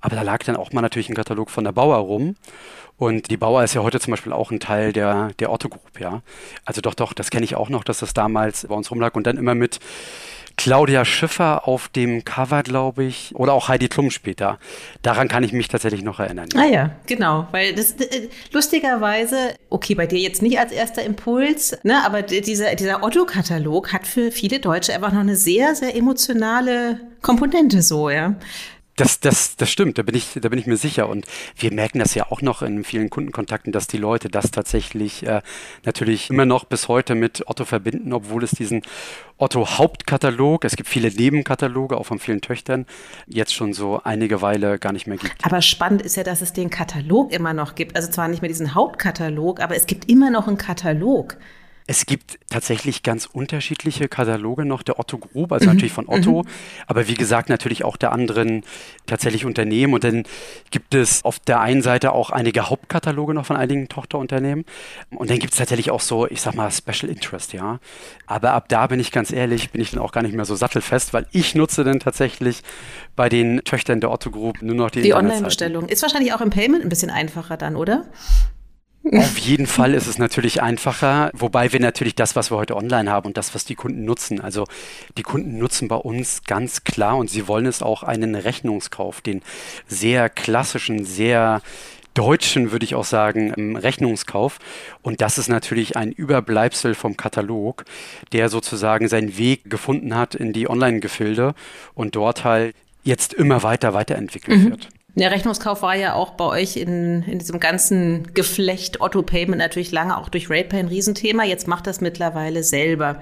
[0.00, 2.36] aber da lag dann auch mal natürlich ein Katalog von der Bauer rum.
[2.96, 6.00] Und die Bauer ist ja heute zum Beispiel auch ein Teil der, der Otto Group,
[6.00, 6.22] ja.
[6.64, 9.26] Also doch, doch, das kenne ich auch noch, dass das damals bei uns rumlag und
[9.26, 9.78] dann immer mit
[10.62, 14.58] Claudia Schiffer auf dem Cover, glaube ich, oder auch Heidi Klum später.
[15.00, 16.50] Daran kann ich mich tatsächlich noch erinnern.
[16.54, 21.78] Ah ja, genau, weil das äh, lustigerweise, okay, bei dir jetzt nicht als erster Impuls,
[21.82, 27.00] ne, aber dieser, dieser Otto-Katalog hat für viele Deutsche einfach noch eine sehr, sehr emotionale
[27.22, 28.34] Komponente so, ja.
[29.00, 31.08] Das, das, das stimmt, da bin, ich, da bin ich mir sicher.
[31.08, 31.24] Und
[31.56, 35.40] wir merken das ja auch noch in vielen Kundenkontakten, dass die Leute das tatsächlich äh,
[35.86, 38.82] natürlich immer noch bis heute mit Otto verbinden, obwohl es diesen
[39.38, 42.84] Otto-Hauptkatalog, es gibt viele Nebenkataloge, auch von vielen Töchtern,
[43.26, 45.46] jetzt schon so einige Weile gar nicht mehr gibt.
[45.46, 47.96] Aber spannend ist ja, dass es den Katalog immer noch gibt.
[47.96, 51.38] Also zwar nicht mehr diesen Hauptkatalog, aber es gibt immer noch einen Katalog.
[51.86, 55.74] Es gibt tatsächlich ganz unterschiedliche Kataloge noch der Otto Group, also mhm.
[55.74, 56.48] natürlich von Otto, mhm.
[56.86, 58.62] aber wie gesagt natürlich auch der anderen
[59.06, 59.94] tatsächlich Unternehmen.
[59.94, 60.24] Und dann
[60.70, 64.64] gibt es auf der einen Seite auch einige Hauptkataloge noch von einigen Tochterunternehmen.
[65.10, 67.80] Und dann gibt es tatsächlich auch so, ich sag mal, Special Interest, ja.
[68.26, 70.54] Aber ab da bin ich ganz ehrlich, bin ich dann auch gar nicht mehr so
[70.54, 72.62] sattelfest, weil ich nutze dann tatsächlich
[73.16, 75.88] bei den Töchtern der Otto Group nur noch die, die Online-Bestellung.
[75.88, 78.04] Ist wahrscheinlich auch im Payment ein bisschen einfacher dann, oder?
[79.02, 83.10] Auf jeden Fall ist es natürlich einfacher, wobei wir natürlich das, was wir heute online
[83.10, 84.40] haben und das, was die Kunden nutzen.
[84.40, 84.66] Also
[85.16, 89.40] die Kunden nutzen bei uns ganz klar und sie wollen es auch einen Rechnungskauf, den
[89.88, 91.62] sehr klassischen, sehr
[92.12, 94.58] deutschen, würde ich auch sagen, ähm, Rechnungskauf.
[95.00, 97.84] Und das ist natürlich ein Überbleibsel vom Katalog,
[98.32, 101.54] der sozusagen seinen Weg gefunden hat in die Online-Gefilde
[101.94, 104.70] und dort halt jetzt immer weiter weiterentwickelt mhm.
[104.70, 104.88] wird.
[105.14, 109.92] Der Rechnungskauf war ja auch bei euch in, in diesem ganzen Geflecht Otto Payment natürlich
[109.92, 111.44] lange auch durch RatePay ein Riesenthema.
[111.44, 113.20] Jetzt macht das mittlerweile selber.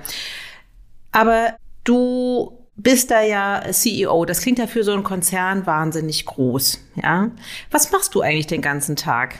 [1.12, 4.24] Aber du bist da ja CEO.
[4.24, 6.80] Das klingt ja für so einen Konzern wahnsinnig groß.
[7.02, 7.30] Ja?
[7.70, 9.36] Was machst du eigentlich den ganzen Tag?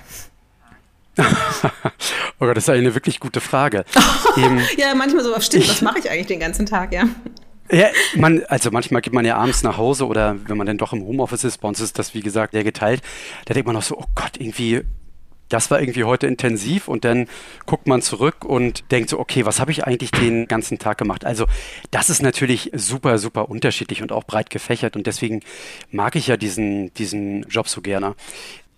[1.18, 1.22] oh
[2.40, 3.84] Gott, das ist eine wirklich gute Frage.
[4.76, 7.04] ja, manchmal so, stimmt, ich, was mache ich eigentlich den ganzen Tag, ja?
[7.70, 10.94] Ja, man, also manchmal geht man ja abends nach Hause oder wenn man dann doch
[10.94, 13.02] im Homeoffice ist, bei uns ist das wie gesagt sehr geteilt,
[13.44, 14.83] da denkt man auch so, oh Gott, irgendwie,
[15.50, 17.28] das war irgendwie heute intensiv und dann
[17.66, 21.26] guckt man zurück und denkt so, okay, was habe ich eigentlich den ganzen Tag gemacht?
[21.26, 21.44] Also
[21.90, 25.40] das ist natürlich super, super unterschiedlich und auch breit gefächert und deswegen
[25.90, 28.14] mag ich ja diesen, diesen Job so gerne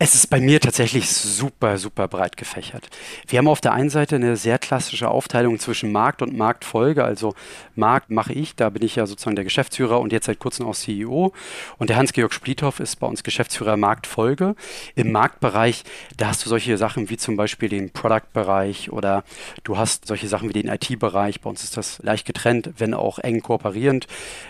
[0.02, 2.88] Es ist bei mir tatsächlich super, super breit gefächert.
[3.28, 7.04] Wir haben auf der einen Seite eine sehr klassische Aufteilung zwischen Markt und Marktfolge.
[7.04, 7.34] Also
[7.76, 10.74] Markt mache ich, da bin ich ja sozusagen der Geschäftsführer und jetzt seit kurzem auch
[10.74, 11.34] CEO.
[11.76, 14.56] Und der Hans-Georg Spliethoff ist bei uns Geschäftsführer Marktfolge.
[14.94, 15.84] Im Marktbereich,
[16.16, 19.22] da hast du solche Sachen wie zum Beispiel den Product-Bereich oder
[19.64, 21.42] du hast solche Sachen wie den IT-Bereich.
[21.42, 24.06] Bei uns ist das leicht getrennt, wenn auch eng kooperierend.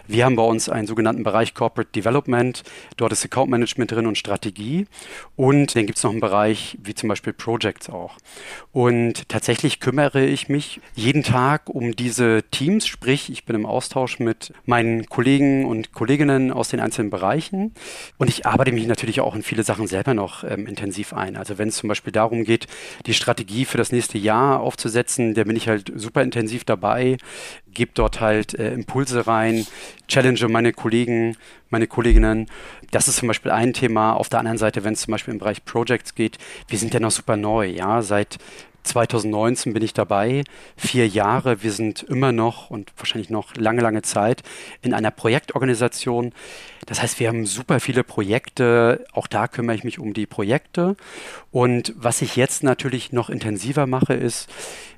[0.06, 2.62] Wir haben bei uns einen sogenannten Bereich Corporate Development.
[2.96, 4.86] Dort ist Account Management drin und Strategie.
[5.40, 8.18] Und dann gibt es noch einen Bereich wie zum Beispiel Projects auch.
[8.72, 14.18] Und tatsächlich kümmere ich mich jeden Tag um diese Teams, sprich ich bin im Austausch
[14.18, 17.72] mit meinen Kollegen und Kolleginnen aus den einzelnen Bereichen.
[18.18, 21.38] Und ich arbeite mich natürlich auch in viele Sachen selber noch ähm, intensiv ein.
[21.38, 22.66] Also wenn es zum Beispiel darum geht,
[23.06, 27.16] die Strategie für das nächste Jahr aufzusetzen, da bin ich halt super intensiv dabei,
[27.72, 29.66] gebe dort halt äh, Impulse rein,
[30.06, 31.36] challenge meine Kollegen,
[31.70, 32.46] meine Kolleginnen.
[32.90, 34.14] Das ist zum Beispiel ein Thema.
[34.14, 36.38] Auf der anderen Seite, wenn es zum Beispiel im Bereich Projects geht,
[36.68, 38.38] wir sind ja noch super neu, ja, seit
[38.82, 40.44] 2019 bin ich dabei,
[40.76, 41.62] vier Jahre.
[41.62, 44.42] Wir sind immer noch und wahrscheinlich noch lange, lange Zeit
[44.82, 46.32] in einer Projektorganisation.
[46.86, 49.04] Das heißt, wir haben super viele Projekte.
[49.12, 50.96] Auch da kümmere ich mich um die Projekte.
[51.50, 54.48] Und was ich jetzt natürlich noch intensiver mache, ist,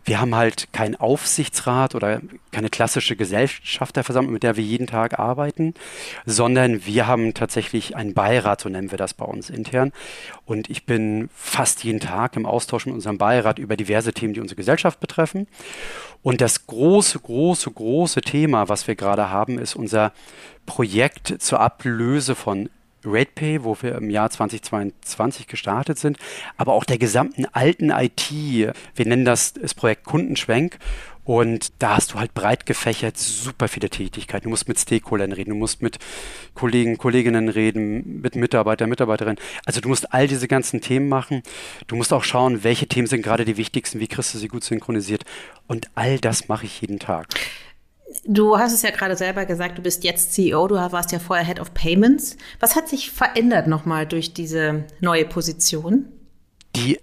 [0.05, 5.75] wir haben halt keinen Aufsichtsrat oder keine klassische Gesellschafterversammlung, mit der wir jeden Tag arbeiten,
[6.27, 9.93] sondern wir haben tatsächlich einen Beirat, so nennen wir das bei uns intern.
[10.45, 14.41] Und ich bin fast jeden Tag im Austausch mit unserem Beirat über diverse Themen, die
[14.41, 15.47] unsere Gesellschaft betreffen.
[16.23, 20.13] Und das große, große, große Thema, was wir gerade haben, ist unser
[20.67, 22.69] Projekt zur Ablöse von
[23.05, 26.19] RatePay, wo wir im Jahr 2022 gestartet sind,
[26.57, 28.31] aber auch der gesamten alten IT.
[28.31, 30.79] Wir nennen das das Projekt Kundenschwenk.
[31.25, 34.45] Und da hast du halt breit gefächert super viele Tätigkeiten.
[34.45, 35.99] Du musst mit Stakeholdern reden, du musst mit
[36.55, 39.39] Kollegen, Kolleginnen reden, mit Mitarbeitern, Mitarbeiterinnen.
[39.65, 41.43] Also du musst all diese ganzen Themen machen.
[41.87, 44.65] Du musst auch schauen, welche Themen sind gerade die wichtigsten, wie kriegst du sie gut
[44.65, 45.25] synchronisiert.
[45.69, 47.29] Und all das mache ich jeden Tag.
[48.25, 51.47] Du hast es ja gerade selber gesagt, du bist jetzt CEO, du warst ja vorher
[51.47, 52.37] Head of Payments.
[52.61, 56.07] Was hat sich verändert nochmal durch diese neue Position?
[56.77, 56.99] Die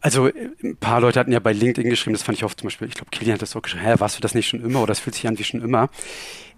[0.00, 0.30] also
[0.62, 2.94] ein paar Leute hatten ja bei LinkedIn geschrieben, das fand ich oft zum Beispiel, ich
[2.94, 5.00] glaube, Kilian hat das auch geschrieben, hä, warst du das nicht schon immer oder das
[5.00, 5.90] fühlt sich an wie schon immer.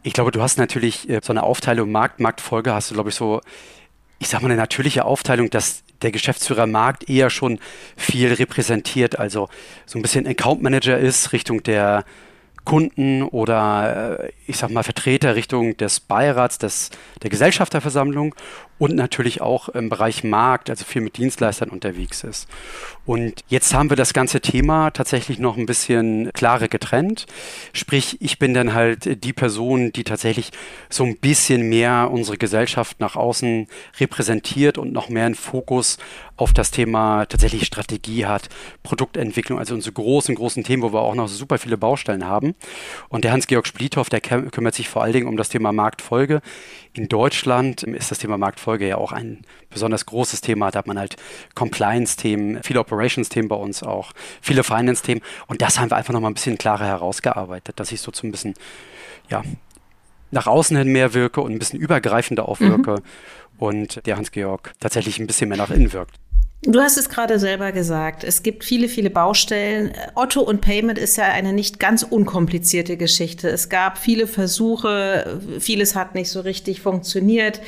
[0.03, 3.15] Ich glaube, du hast natürlich äh, so eine Aufteilung Markt, Marktfolge hast du, glaube ich,
[3.15, 3.41] so,
[4.19, 7.59] ich sag mal, eine natürliche Aufteilung, dass der Geschäftsführer Markt eher schon
[7.97, 9.49] viel repräsentiert, also
[9.87, 12.05] so ein bisschen Account Manager ist Richtung der
[12.65, 16.91] Kunden oder äh, ich sag mal Vertreter Richtung des Beirats, des,
[17.23, 18.35] der Gesellschafterversammlung
[18.83, 22.49] und natürlich auch im Bereich Markt, also viel mit Dienstleistern unterwegs ist.
[23.07, 27.27] Und jetzt haben wir das ganze Thema tatsächlich noch ein bisschen klarer getrennt.
[27.73, 30.51] Sprich, ich bin dann halt die Person, die tatsächlich
[30.91, 33.69] so ein bisschen mehr unsere Gesellschaft nach außen
[34.01, 35.99] repräsentiert und noch mehr einen Fokus
[36.37, 38.49] auf das Thema tatsächlich Strategie hat,
[38.83, 42.57] Produktentwicklung, also unsere großen, großen Themen, wo wir auch noch super viele Baustellen haben.
[43.09, 46.43] Und der Hans-Georg Spliethoff, der kümmert sich vor allen Dingen um das Thema Marktfolge.
[46.95, 50.71] In Deutschland ist das Thema Marktfolge ja auch ein besonders großes Thema.
[50.71, 51.17] Da hat man halt
[51.55, 55.23] Compliance-Themen, viele Operations-Themen bei uns auch, viele Finance-Themen.
[55.47, 58.31] Und das haben wir einfach nochmal ein bisschen klarer herausgearbeitet, dass ich so zu ein
[58.31, 58.55] bisschen,
[59.31, 59.43] ja,
[60.31, 63.03] nach außen hin mehr wirke und ein bisschen übergreifender aufwirke mhm.
[63.59, 66.17] und der Hans-Georg tatsächlich ein bisschen mehr nach innen wirkt.
[66.65, 68.23] Du hast es gerade selber gesagt.
[68.23, 69.93] Es gibt viele, viele Baustellen.
[70.15, 73.49] Otto und Payment ist ja eine nicht ganz unkomplizierte Geschichte.
[73.49, 75.41] Es gab viele Versuche.
[75.59, 77.61] Vieles hat nicht so richtig funktioniert.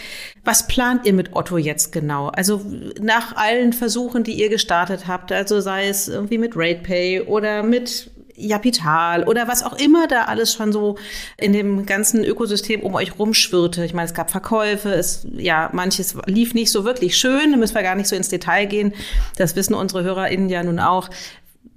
[0.44, 2.28] Was plant ihr mit Otto jetzt genau?
[2.28, 2.64] Also
[3.00, 8.12] nach allen Versuchen, die ihr gestartet habt, also sei es irgendwie mit RatePay oder mit
[8.36, 10.96] Japital oder was auch immer da alles schon so
[11.36, 13.84] in dem ganzen Ökosystem um euch rumschwirrte.
[13.84, 17.74] Ich meine, es gab Verkäufe, es, ja, manches lief nicht so wirklich schön, da müssen
[17.74, 18.92] wir gar nicht so ins Detail gehen.
[19.36, 21.10] Das wissen unsere HörerInnen ja nun auch.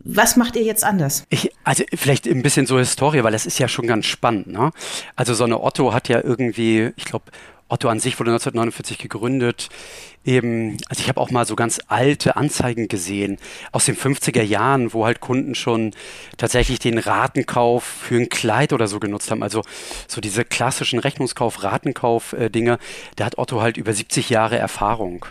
[0.09, 1.25] Was macht ihr jetzt anders?
[1.29, 4.47] Ich, also vielleicht ein bisschen so Historie, weil das ist ja schon ganz spannend.
[4.47, 4.71] Ne?
[5.15, 7.25] Also so eine Otto hat ja irgendwie, ich glaube,
[7.67, 9.69] Otto an sich wurde 1949 gegründet
[10.25, 13.37] eben, also ich habe auch mal so ganz alte Anzeigen gesehen
[13.71, 15.91] aus den 50er Jahren, wo halt Kunden schon
[16.37, 19.41] tatsächlich den Ratenkauf für ein Kleid oder so genutzt haben.
[19.41, 19.61] Also
[20.07, 22.77] so diese klassischen Rechnungskauf, Ratenkauf-Dinge, äh,
[23.15, 25.25] da hat Otto halt über 70 Jahre Erfahrung.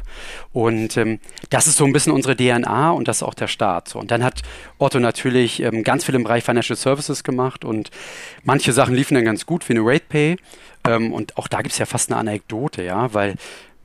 [0.52, 1.20] Und ähm,
[1.50, 3.88] das ist so ein bisschen unsere DNA und das ist auch der Start.
[3.88, 3.98] So.
[3.98, 4.42] Und dann hat
[4.78, 7.90] Otto natürlich ähm, ganz viel im Bereich Financial Services gemacht und
[8.44, 10.36] manche Sachen liefen dann ganz gut, wie eine RatePay.
[10.86, 13.34] Ähm, und auch da gibt es ja fast eine Anekdote, ja, weil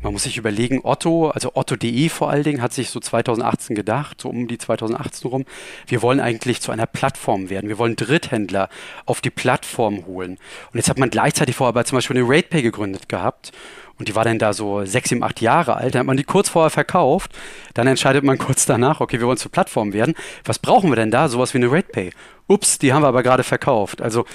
[0.02, 4.22] man muss sich überlegen, Otto, also Otto.de vor allen Dingen, hat sich so 2018 gedacht,
[4.22, 5.46] so um die 2018 rum,
[5.88, 7.70] wir wollen eigentlich zu einer Plattform werden.
[7.70, 8.70] Wir wollen Dritthändler
[9.06, 10.38] auf die Plattform holen.
[10.72, 13.52] Und jetzt hat man gleichzeitig vorher aber zum Beispiel eine RatePay gegründet gehabt.
[14.00, 15.94] und die war dann da so sechs, sieben, acht Jahre alt.
[15.94, 17.32] Dann hat man die kurz vorher verkauft.
[17.76, 20.16] Dann entscheidet man kurz danach, okay, wir wollen zur Plattform werden.
[20.44, 21.30] Was brauchen wir denn da?
[21.30, 22.12] Sowas wie eine RatePay.
[22.48, 24.02] Ups, die haben wir aber gerade verkauft.
[24.02, 24.26] Also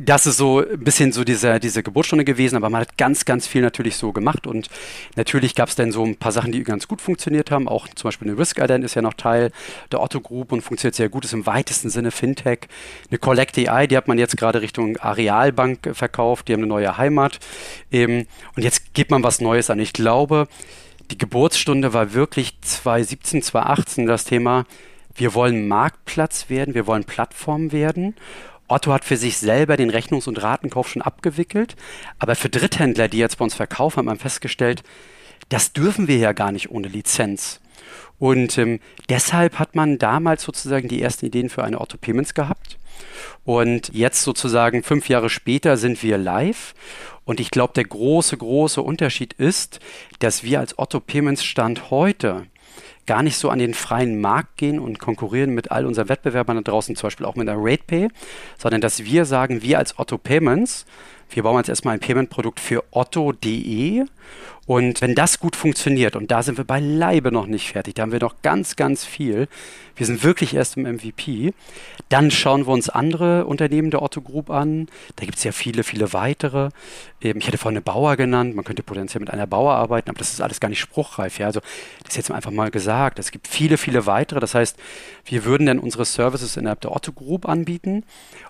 [0.00, 3.46] das ist so ein bisschen so diese, diese Geburtsstunde gewesen, aber man hat ganz, ganz
[3.46, 4.68] viel natürlich so gemacht und
[5.16, 7.68] natürlich gab es dann so ein paar Sachen, die ganz gut funktioniert haben.
[7.68, 9.50] Auch zum Beispiel eine Risk Ident ist ja noch Teil
[9.92, 12.68] der Otto Group und funktioniert sehr gut, ist im weitesten Sinne Fintech.
[13.10, 16.96] Eine Collect AI, die hat man jetzt gerade Richtung Arealbank verkauft, die haben eine neue
[16.96, 17.38] Heimat.
[17.92, 19.78] Ähm, und jetzt gibt man was Neues an.
[19.78, 20.48] Ich glaube,
[21.10, 24.64] die Geburtsstunde war wirklich 2017, 2018 das Thema,
[25.14, 28.14] wir wollen Marktplatz werden, wir wollen Plattform werden.
[28.70, 31.76] Otto hat für sich selber den Rechnungs- und Ratenkauf schon abgewickelt,
[32.18, 34.82] aber für Dritthändler, die jetzt bei uns verkaufen, hat man festgestellt,
[35.48, 37.60] das dürfen wir ja gar nicht ohne Lizenz.
[38.18, 42.78] Und ähm, deshalb hat man damals sozusagen die ersten Ideen für eine Otto Payments gehabt.
[43.44, 46.74] Und jetzt sozusagen fünf Jahre später sind wir live.
[47.24, 49.80] Und ich glaube, der große, große Unterschied ist,
[50.18, 52.46] dass wir als Otto Payments Stand heute
[53.06, 56.62] gar nicht so an den freien Markt gehen und konkurrieren mit all unseren Wettbewerbern da
[56.62, 58.08] draußen, zum Beispiel auch mit der RatePay,
[58.58, 60.86] sondern dass wir sagen, wir als Otto Payments,
[61.30, 64.04] wir bauen jetzt erstmal ein Payment-Produkt für otto.de
[64.66, 68.12] und wenn das gut funktioniert, und da sind wir beileibe noch nicht fertig, da haben
[68.12, 69.48] wir noch ganz, ganz viel,
[69.96, 71.52] wir sind wirklich erst im MVP,
[72.08, 74.88] dann schauen wir uns andere Unternehmen der Otto Group an.
[75.16, 76.70] Da gibt es ja viele, viele weitere.
[77.20, 80.32] Ich hätte vorhin eine Bauer genannt, man könnte potenziell mit einer Bauer arbeiten, aber das
[80.32, 81.38] ist alles gar nicht spruchreif.
[81.38, 81.46] Ja?
[81.46, 81.60] Also
[82.02, 83.18] das ist jetzt einfach mal gesagt.
[83.18, 84.40] Es gibt viele, viele weitere.
[84.40, 84.78] Das heißt,
[85.26, 88.04] wir würden dann unsere Services innerhalb der Otto Group anbieten.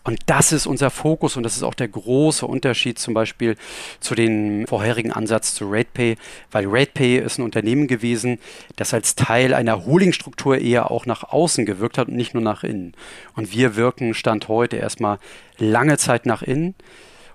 [0.04, 3.56] Und das ist unser Fokus und das ist auch der große Unterschied zum Beispiel
[4.00, 6.16] zu dem vorherigen Ansatz zu RatePay,
[6.50, 8.38] weil RatePay ist ein Unternehmen gewesen,
[8.76, 12.64] das als Teil einer Holdingstruktur eher auch nach außen gewirkt hat und nicht nur nach
[12.64, 12.94] innen.
[13.34, 15.18] Und wir wirken Stand heute erstmal
[15.58, 16.74] lange Zeit nach innen.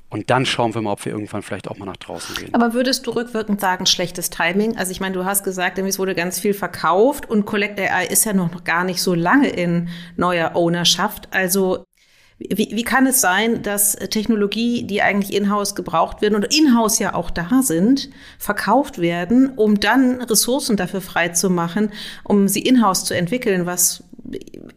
[0.10, 2.54] Und dann schauen wir mal, ob wir irgendwann vielleicht auch mal nach draußen gehen.
[2.54, 4.78] Aber würdest du rückwirkend sagen, schlechtes Timing?
[4.78, 8.24] Also ich meine, du hast gesagt, es wurde ganz viel verkauft und Collect AI ist
[8.24, 11.28] ja noch gar nicht so lange in neuer Ownerschaft.
[11.32, 11.84] Also
[12.38, 17.14] wie, wie kann es sein, dass Technologie, die eigentlich in-house gebraucht werden und in-house ja
[17.14, 21.92] auch da sind, verkauft werden, um dann Ressourcen dafür frei zu machen,
[22.24, 24.04] um sie in-house zu entwickeln, was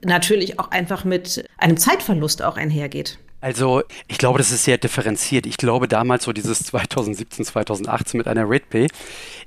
[0.05, 3.19] natürlich auch einfach mit einem Zeitverlust auch einhergeht?
[3.41, 5.47] Also ich glaube, das ist sehr differenziert.
[5.47, 8.89] Ich glaube damals so dieses 2017, 2018 mit einer RatePay.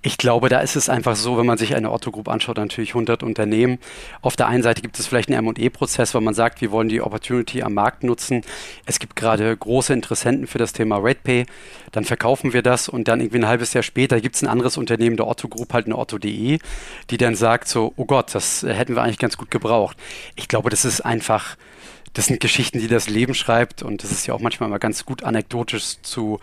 [0.01, 2.91] Ich glaube, da ist es einfach so, wenn man sich eine Otto Group anschaut, natürlich
[2.91, 3.79] 100 Unternehmen.
[4.21, 7.01] Auf der einen Seite gibt es vielleicht einen M&E-Prozess, weil man sagt, wir wollen die
[7.01, 8.43] Opportunity am Markt nutzen.
[8.85, 11.45] Es gibt gerade große Interessenten für das Thema RatePay.
[11.91, 14.77] Dann verkaufen wir das und dann irgendwie ein halbes Jahr später gibt es ein anderes
[14.77, 16.59] Unternehmen der Otto Group, halt eine Otto.de,
[17.09, 19.97] die dann sagt so, oh Gott, das hätten wir eigentlich ganz gut gebraucht.
[20.37, 21.57] Ich glaube, das ist einfach
[22.13, 25.05] das sind Geschichten, die das Leben schreibt und das ist ja auch manchmal mal ganz
[25.05, 26.39] gut anekdotisch zu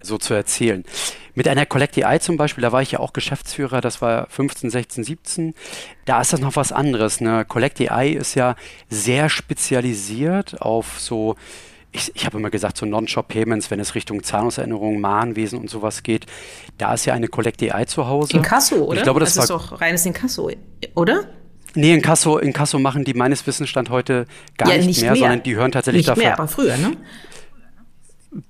[0.00, 0.84] so zu erzählen.
[1.34, 4.70] Mit einer Collect AI zum Beispiel, da war ich ja auch Geschäftsführer, das war 15,
[4.70, 5.54] 16, 17.
[6.04, 7.20] Da ist das noch was anderes.
[7.20, 7.44] Ne?
[7.46, 8.54] Collect AI ist ja
[8.88, 11.36] sehr spezialisiert auf so
[11.94, 16.26] ich, ich habe immer gesagt, so Non-Shop-Payments, wenn es Richtung Zahlungserinnerungen, Mahnwesen und sowas geht,
[16.76, 18.36] da ist ja eine Collect AI zu Hause.
[18.36, 18.98] Inkasso, oder?
[18.98, 20.50] Ich glaube, das, das ist war, doch reines Inkasso,
[20.96, 21.28] oder?
[21.74, 25.00] Nee, in Kasso, in Kasso machen die meines Wissens Stand heute gar ja, nicht, nicht
[25.02, 26.24] mehr, mehr, sondern die hören tatsächlich nicht dafür.
[26.24, 26.96] Mehr, aber früher, ne?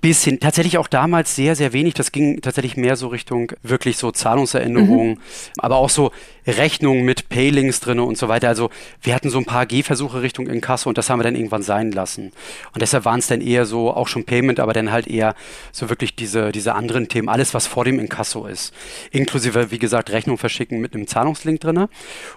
[0.01, 1.93] Bisschen, tatsächlich auch damals sehr, sehr wenig.
[1.93, 5.19] Das ging tatsächlich mehr so Richtung wirklich so Zahlungserinnerungen, mhm.
[5.57, 6.11] aber auch so
[6.47, 8.47] Rechnungen mit Paylings drin und so weiter.
[8.47, 8.71] Also
[9.01, 11.91] wir hatten so ein paar Gehversuche Richtung Inkasso und das haben wir dann irgendwann sein
[11.91, 12.31] lassen.
[12.73, 15.35] Und deshalb waren es dann eher so auch schon Payment, aber dann halt eher
[15.71, 18.73] so wirklich diese, diese anderen Themen, alles was vor dem Inkasso ist.
[19.11, 21.87] Inklusive, wie gesagt, Rechnung verschicken mit einem Zahlungslink drin.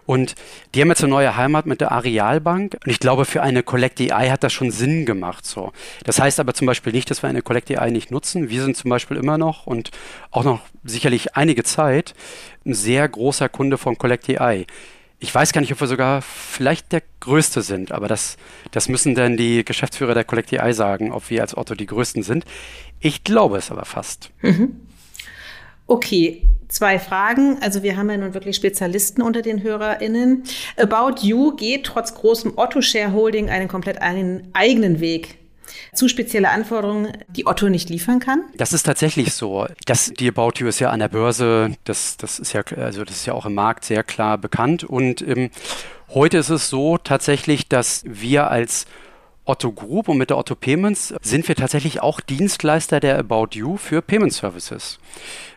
[0.04, 0.34] Und
[0.74, 2.76] die haben jetzt eine neue Heimat mit der Arealbank.
[2.84, 5.46] Und ich glaube, für eine Collect AI hat das schon Sinn gemacht.
[5.46, 5.72] So.
[6.04, 8.50] Das heißt aber zum Beispiel nicht, dass wir eine eine Collect AI nicht nutzen.
[8.50, 9.90] Wir sind zum Beispiel immer noch und
[10.30, 12.14] auch noch sicherlich einige Zeit
[12.64, 14.66] ein sehr großer Kunde von Collect AI.
[15.20, 18.36] Ich weiß gar nicht, ob wir sogar vielleicht der Größte sind, aber das,
[18.70, 22.22] das müssen dann die Geschäftsführer der Collect AI sagen, ob wir als Otto die Größten
[22.22, 22.44] sind.
[23.00, 24.30] Ich glaube es aber fast.
[24.42, 24.80] Mhm.
[25.88, 27.58] Okay, zwei Fragen.
[27.62, 30.44] Also wir haben ja nun wirklich Spezialisten unter den HörerInnen.
[30.76, 35.38] About You geht trotz großem Otto-Shareholding einen komplett eigenen Weg
[35.94, 38.42] zu spezielle Anforderungen, die Otto nicht liefern kann?
[38.56, 39.66] Das ist tatsächlich so.
[39.86, 43.16] Das, die About You ist ja an der Börse, das, das ist ja, also das
[43.16, 44.84] ist ja auch im Markt sehr klar bekannt.
[44.84, 45.50] Und ähm,
[46.08, 48.86] heute ist es so tatsächlich, dass wir als
[49.48, 53.76] Otto Group und mit der Otto Payments sind wir tatsächlich auch Dienstleister der About You
[53.76, 54.98] für Payment Services.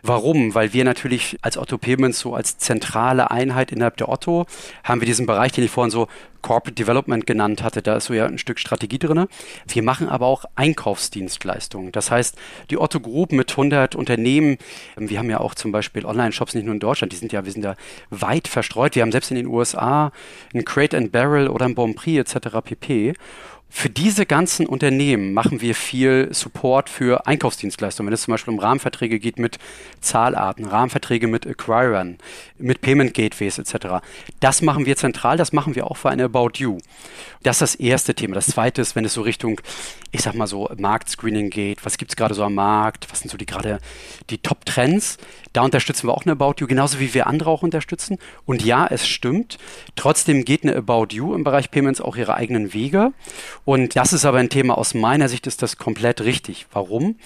[0.02, 0.54] Warum?
[0.54, 4.46] Weil wir natürlich als Otto Payments so als zentrale Einheit innerhalb der Otto
[4.82, 6.08] haben wir diesen Bereich, den ich vorhin so
[6.42, 9.26] Corporate Development genannt hatte, da ist so ja ein Stück Strategie drin.
[9.68, 11.92] Wir machen aber auch Einkaufsdienstleistungen.
[11.92, 12.36] Das heißt,
[12.70, 14.58] die Otto Group mit 100 Unternehmen,
[14.96, 17.52] wir haben ja auch zum Beispiel Online-Shops nicht nur in Deutschland, die sind ja, wir
[17.52, 17.76] sind ja
[18.10, 18.96] weit verstreut.
[18.96, 20.12] Wir haben selbst in den USA
[20.52, 22.56] ein Crate and Barrel oder ein Bon Prix etc.
[22.64, 23.14] pp.
[23.74, 28.08] Für diese ganzen Unternehmen machen wir viel Support für Einkaufsdienstleistungen.
[28.08, 29.58] Wenn es zum Beispiel um Rahmenverträge geht mit
[30.00, 32.18] Zahlarten, Rahmenverträge mit Acquirern,
[32.58, 34.04] mit Payment Gateways etc.
[34.40, 36.78] Das machen wir zentral, das machen wir auch für eine About You.
[37.42, 38.34] Das ist das erste Thema.
[38.34, 39.60] Das zweite ist, wenn es so Richtung,
[40.12, 43.30] ich sag mal so, Marktscreening geht, was gibt es gerade so am Markt, was sind
[43.30, 43.78] so die gerade
[44.30, 45.16] die Top-Trends,
[45.52, 48.18] da unterstützen wir auch eine About You, genauso wie wir andere auch unterstützen.
[48.46, 49.58] Und ja, es stimmt.
[49.96, 53.12] Trotzdem geht eine About You im Bereich Payments auch ihre eigenen Wege.
[53.64, 56.66] Und das ist aber ein Thema, aus meiner Sicht ist das komplett richtig.
[56.72, 57.16] Warum?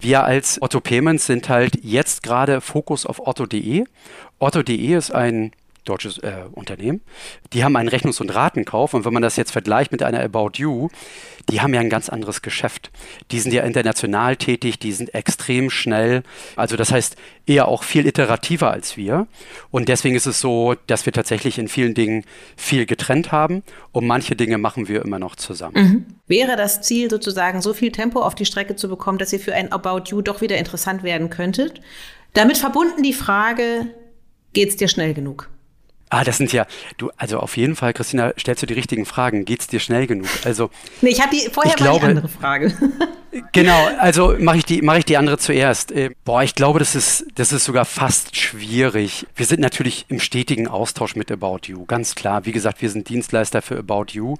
[0.00, 3.84] Wir als Otto Payments sind halt jetzt gerade Fokus auf otto.de.
[4.38, 5.52] Otto.de ist ein
[5.84, 7.02] deutsches äh, Unternehmen,
[7.52, 8.94] die haben einen Rechnungs- und Ratenkauf.
[8.94, 10.88] Und wenn man das jetzt vergleicht mit einer About You,
[11.50, 12.90] die haben ja ein ganz anderes Geschäft.
[13.30, 16.22] Die sind ja international tätig, die sind extrem schnell.
[16.56, 17.16] Also das heißt
[17.46, 19.26] eher auch viel iterativer als wir.
[19.70, 22.24] Und deswegen ist es so, dass wir tatsächlich in vielen Dingen
[22.56, 23.62] viel getrennt haben.
[23.92, 25.74] Und manche Dinge machen wir immer noch zusammen.
[25.76, 26.06] Mhm.
[26.26, 29.54] Wäre das Ziel sozusagen, so viel Tempo auf die Strecke zu bekommen, dass ihr für
[29.54, 31.80] ein About You doch wieder interessant werden könntet?
[32.32, 33.86] Damit verbunden die Frage,
[34.52, 35.50] geht es dir schnell genug?
[36.14, 36.64] Ah, das sind ja,
[36.96, 39.44] du, also auf jeden Fall, Christina, stellst du die richtigen Fragen.
[39.44, 40.28] Geht's dir schnell genug?
[40.44, 42.72] Also, nee, ich habe die vorher ich glaube, die andere Frage.
[43.52, 45.92] genau, also mache ich die, mache ich die andere zuerst.
[45.92, 49.26] Äh, boah, ich glaube, das ist, das ist sogar fast schwierig.
[49.34, 52.46] Wir sind natürlich im stetigen Austausch mit About You, ganz klar.
[52.46, 54.36] Wie gesagt, wir sind Dienstleister für About You.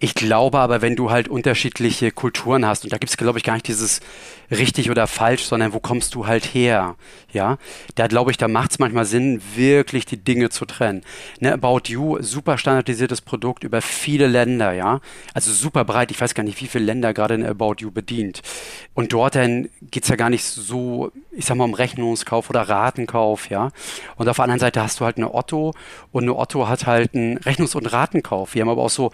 [0.00, 3.44] Ich glaube aber, wenn du halt unterschiedliche Kulturen hast, und da gibt es, glaube ich,
[3.44, 4.00] gar nicht dieses
[4.48, 6.94] richtig oder falsch, sondern wo kommst du halt her?
[7.32, 7.58] Ja,
[7.96, 11.02] da glaube ich, da macht es manchmal Sinn, wirklich die Dinge zu trennen.
[11.40, 15.00] Ne, About You, super standardisiertes Produkt über viele Länder, ja.
[15.34, 16.12] Also super breit.
[16.12, 18.42] Ich weiß gar nicht, wie viele Länder gerade ein About You bedient.
[18.94, 22.62] Und dort dann geht es ja gar nicht so, ich sag mal, um Rechnungskauf oder
[22.62, 23.70] Ratenkauf, ja.
[24.16, 25.72] Und auf der anderen Seite hast du halt eine Otto
[26.10, 28.54] und eine Otto hat halt einen Rechnungs- und Ratenkauf.
[28.54, 29.12] Wir haben aber auch so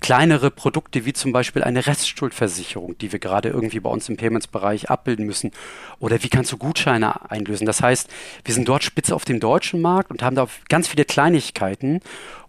[0.00, 4.88] kleinere Produkte wie zum Beispiel eine Restschuldversicherung, die wir gerade irgendwie bei uns im Payments-Bereich
[4.88, 5.50] abbilden müssen.
[5.98, 7.66] Oder wie kannst du Gutscheine einlösen?
[7.66, 8.08] Das heißt,
[8.44, 12.00] wir sind dort spitze auf dem deutschen Markt und haben da ganz viele Kleinigkeiten.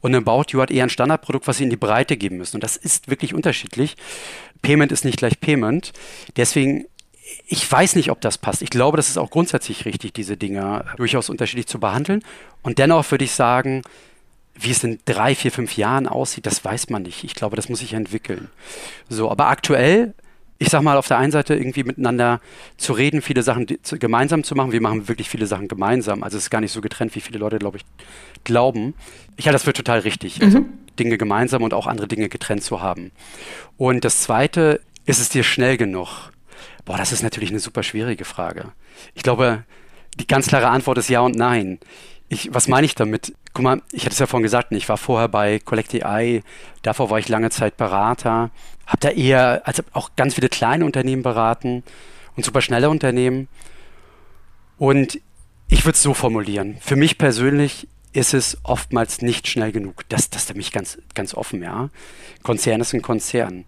[0.02, 2.58] Und About You hat eher ein Standardprodukt, was sie in die Breite geben müssen.
[2.58, 3.96] Und das ist wirklich unterschiedlich.
[4.66, 5.94] Payment ist nicht gleich Payment.
[6.36, 6.86] Deswegen
[7.48, 8.62] ich weiß nicht, ob das passt.
[8.62, 12.24] Ich glaube, das ist auch grundsätzlich richtig, diese Dinge durchaus unterschiedlich zu behandeln.
[12.62, 13.82] Und dennoch würde ich sagen,
[14.54, 17.24] wie es in drei, vier, fünf Jahren aussieht, das weiß man nicht.
[17.24, 18.50] Ich glaube, das muss sich entwickeln.
[19.10, 20.14] So, aber aktuell,
[20.66, 22.42] ich sag mal, auf der einen Seite irgendwie miteinander
[22.78, 24.72] zu reden, viele Sachen zu, gemeinsam zu machen.
[24.72, 26.24] Wir machen wirklich viele Sachen gemeinsam.
[26.24, 27.86] Also es ist gar nicht so getrennt, wie viele Leute, glaube ich,
[28.44, 28.96] glauben.
[29.38, 30.42] Ich halte das für total richtig.
[30.42, 30.74] Also mhm.
[30.98, 33.12] Dinge gemeinsam und auch andere Dinge getrennt zu haben.
[33.78, 36.32] Und das zweite, ist es dir schnell genug?
[36.84, 38.72] Boah, das ist natürlich eine super schwierige Frage.
[39.14, 39.66] Ich glaube,
[40.20, 41.80] die ganz klare Antwort ist ja und nein.
[42.28, 43.34] Ich, was meine ich damit?
[43.54, 46.42] Guck mal, ich hatte es ja vorhin gesagt, ich war vorher bei Collect.ai,
[46.82, 48.50] davor war ich lange Zeit Berater,
[48.88, 51.84] habe da eher, also auch ganz viele kleine Unternehmen beraten
[52.36, 53.48] und super schnelle Unternehmen.
[54.78, 55.20] Und
[55.68, 56.78] ich würde es so formulieren.
[56.82, 60.08] Für mich persönlich ist es oftmals nicht schnell genug.
[60.10, 61.90] Das, das ist nämlich ganz, ganz offen, ja.
[62.44, 63.66] Konzern ist ein Konzern.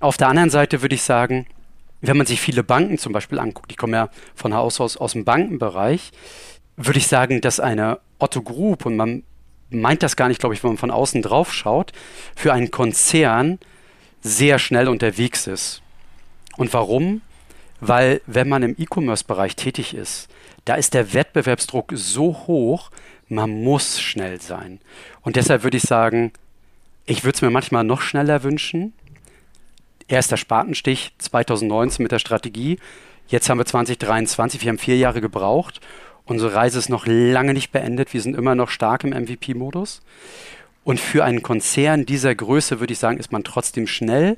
[0.00, 1.46] Auf der anderen Seite würde ich sagen,
[2.02, 5.12] wenn man sich viele Banken zum Beispiel anguckt, ich komme ja von Haus aus aus
[5.12, 6.12] dem Bankenbereich,
[6.76, 9.22] würde ich sagen, dass eine Otto Group, und man
[9.70, 11.92] meint das gar nicht, glaube ich, wenn man von außen drauf schaut,
[12.34, 13.58] für einen Konzern
[14.22, 15.82] sehr schnell unterwegs ist.
[16.56, 17.22] Und warum?
[17.80, 20.28] Weil wenn man im E-Commerce-Bereich tätig ist,
[20.64, 22.90] da ist der Wettbewerbsdruck so hoch,
[23.28, 24.80] man muss schnell sein.
[25.22, 26.32] Und deshalb würde ich sagen,
[27.04, 28.92] ich würde es mir manchmal noch schneller wünschen.
[30.08, 32.78] Erster Spatenstich 2019 mit der Strategie.
[33.28, 35.80] Jetzt haben wir 2023, wir haben vier Jahre gebraucht
[36.26, 38.12] Unsere Reise ist noch lange nicht beendet.
[38.12, 40.02] Wir sind immer noch stark im MVP-Modus.
[40.86, 44.36] Und für einen Konzern dieser Größe würde ich sagen, ist man trotzdem schnell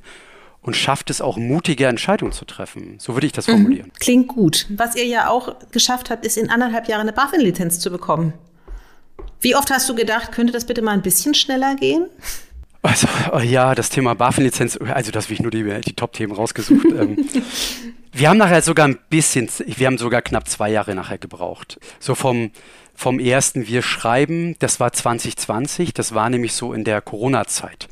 [0.62, 2.94] und schafft es auch mutige Entscheidungen zu treffen.
[2.98, 3.52] So würde ich das mhm.
[3.52, 3.86] formulieren.
[3.88, 3.98] Mhm.
[4.00, 4.64] Klingt gut.
[4.70, 8.32] Was ihr ja auch geschafft habt, ist in anderthalb Jahren eine BaFin-Lizenz zu bekommen.
[9.42, 12.06] Wie oft hast du gedacht, könnte das bitte mal ein bisschen schneller gehen?
[12.80, 16.86] Also, oh ja, das Thema BaFin-Lizenz, also das habe ich nur die, die Top-Themen rausgesucht.
[16.98, 17.28] ähm,
[18.12, 21.78] wir haben nachher sogar ein bisschen, wir haben sogar knapp zwei Jahre nachher gebraucht.
[22.00, 22.52] So vom,
[22.98, 27.86] vom ersten Wir schreiben, das war 2020, das war nämlich so in der Corona-Zeit.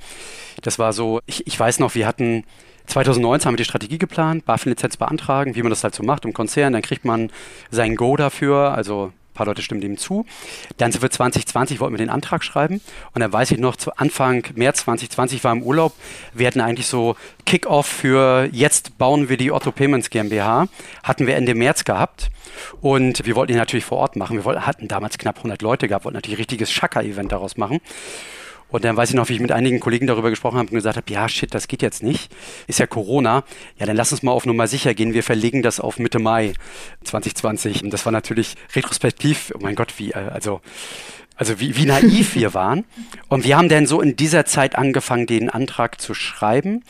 [0.63, 2.43] Das war so, ich, ich weiß noch, wir hatten
[2.87, 6.33] 2019 haben wir die Strategie geplant, BaFin-Lizenz beantragen, wie man das halt so macht im
[6.33, 7.31] Konzern, dann kriegt man
[7.71, 10.27] sein Go dafür, also paar Leute stimmen dem zu.
[10.79, 12.81] Dann sind wir 2020, wollten wir den Antrag schreiben.
[13.15, 15.95] Und dann weiß ich noch, zu Anfang März 2020 war im Urlaub.
[16.35, 20.69] Wir hatten eigentlich so Kick-Off für jetzt bauen wir die Otto Payments GmbH.
[21.05, 22.31] Hatten wir Ende März gehabt.
[22.81, 24.37] Und wir wollten ihn natürlich vor Ort machen.
[24.37, 27.81] Wir wollten, hatten damals knapp 100 Leute gehabt, wollten natürlich ein richtiges Schakka-Event daraus machen.
[28.69, 30.97] Und dann weiß ich noch, wie ich mit einigen Kollegen darüber gesprochen habe und gesagt
[30.97, 32.35] habe, ja, shit, das geht jetzt nicht.
[32.67, 33.45] Ist ja Corona.
[33.79, 35.15] Ja, dann lass uns mal auf Nummer sicher gehen.
[35.15, 36.53] Wir verlegen das auf Mitte Mai
[37.05, 37.85] 2020.
[37.85, 40.61] Und das war natürlich retrospektiv, oh mein Gott, wie, äh, also,
[41.37, 42.85] also wie, wie naiv wir waren.
[43.29, 46.83] Und wir haben dann so in dieser Zeit angefangen, den Antrag zu schreiben.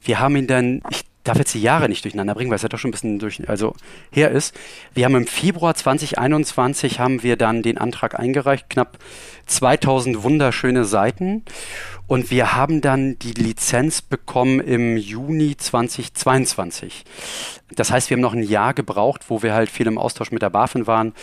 [0.00, 2.68] Wir haben ihn dann, ich darf jetzt die Jahre nicht durcheinander bringen, weil es ja
[2.68, 3.74] doch schon ein bisschen durch, also
[4.10, 4.54] her ist.
[4.94, 8.98] Wir haben im Februar 2021 haben wir dann den Antrag eingereicht, knapp
[9.46, 11.44] 2000 wunderschöne Seiten
[12.06, 17.04] und wir haben dann die Lizenz bekommen im Juni 2022.
[17.74, 20.42] Das heißt, wir haben noch ein Jahr gebraucht, wo wir halt viel im Austausch mit
[20.42, 21.14] der BaFin waren.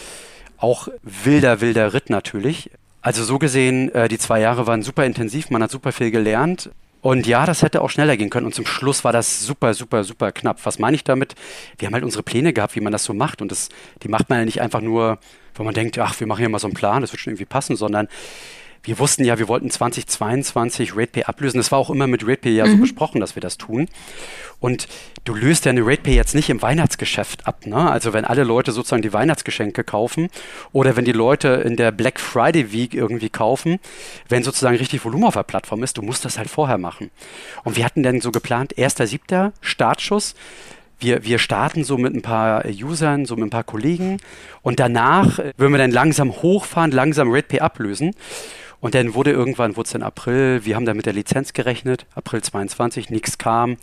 [0.57, 2.71] Auch wilder, wilder Ritt natürlich.
[3.01, 6.69] Also so gesehen, äh, die zwei Jahre waren super intensiv, man hat super viel gelernt.
[7.01, 8.45] Und ja, das hätte auch schneller gehen können.
[8.45, 10.59] Und zum Schluss war das super, super, super knapp.
[10.65, 11.35] Was meine ich damit?
[11.77, 13.41] Wir haben halt unsere Pläne gehabt, wie man das so macht.
[13.41, 13.69] Und das,
[14.03, 15.17] die macht man ja nicht einfach nur,
[15.55, 17.45] wenn man denkt, ach, wir machen hier mal so einen Plan, das wird schon irgendwie
[17.45, 18.07] passen, sondern
[18.83, 21.57] wir wussten ja, wir wollten 2022 RatePay ablösen.
[21.57, 22.71] Das war auch immer mit RatePay ja mhm.
[22.71, 23.87] so besprochen, dass wir das tun.
[24.59, 24.87] Und
[25.23, 27.65] du löst ja eine RatePay jetzt nicht im Weihnachtsgeschäft ab.
[27.65, 27.89] Ne?
[27.89, 30.29] Also wenn alle Leute sozusagen die Weihnachtsgeschenke kaufen
[30.71, 33.79] oder wenn die Leute in der Black Friday Week irgendwie kaufen,
[34.27, 37.11] wenn sozusagen richtig Volumen auf der Plattform ist, du musst das halt vorher machen.
[37.63, 39.51] Und wir hatten dann so geplant, 1.7.
[39.61, 40.35] Startschuss
[40.99, 44.17] wir, wir starten so mit ein paar Usern, so mit ein paar Kollegen
[44.61, 48.13] und danach würden wir dann langsam hochfahren, langsam RedPay ablösen.
[48.81, 52.05] Und dann wurde irgendwann, wurde es dann April, wir haben dann mit der Lizenz gerechnet,
[52.15, 53.77] April 22, nichts kam.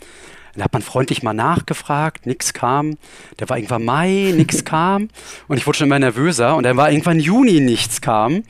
[0.53, 2.97] Dann hat man freundlich mal nachgefragt, nichts kam.
[3.39, 5.09] Der war irgendwann Mai, nichts kam.
[5.47, 6.55] Und ich wurde schon immer nervöser.
[6.55, 8.43] Und dann war irgendwann Juni, nichts kam.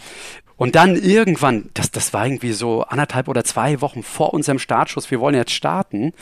[0.55, 5.11] Und dann irgendwann, das, das war irgendwie so anderthalb oder zwei Wochen vor unserem Startschuss,
[5.11, 6.13] wir wollen jetzt starten,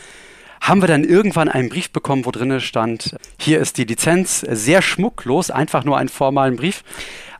[0.59, 4.81] haben wir dann irgendwann einen Brief bekommen, wo drin stand, hier ist die Lizenz, sehr
[4.81, 6.83] schmucklos, einfach nur einen formalen Brief.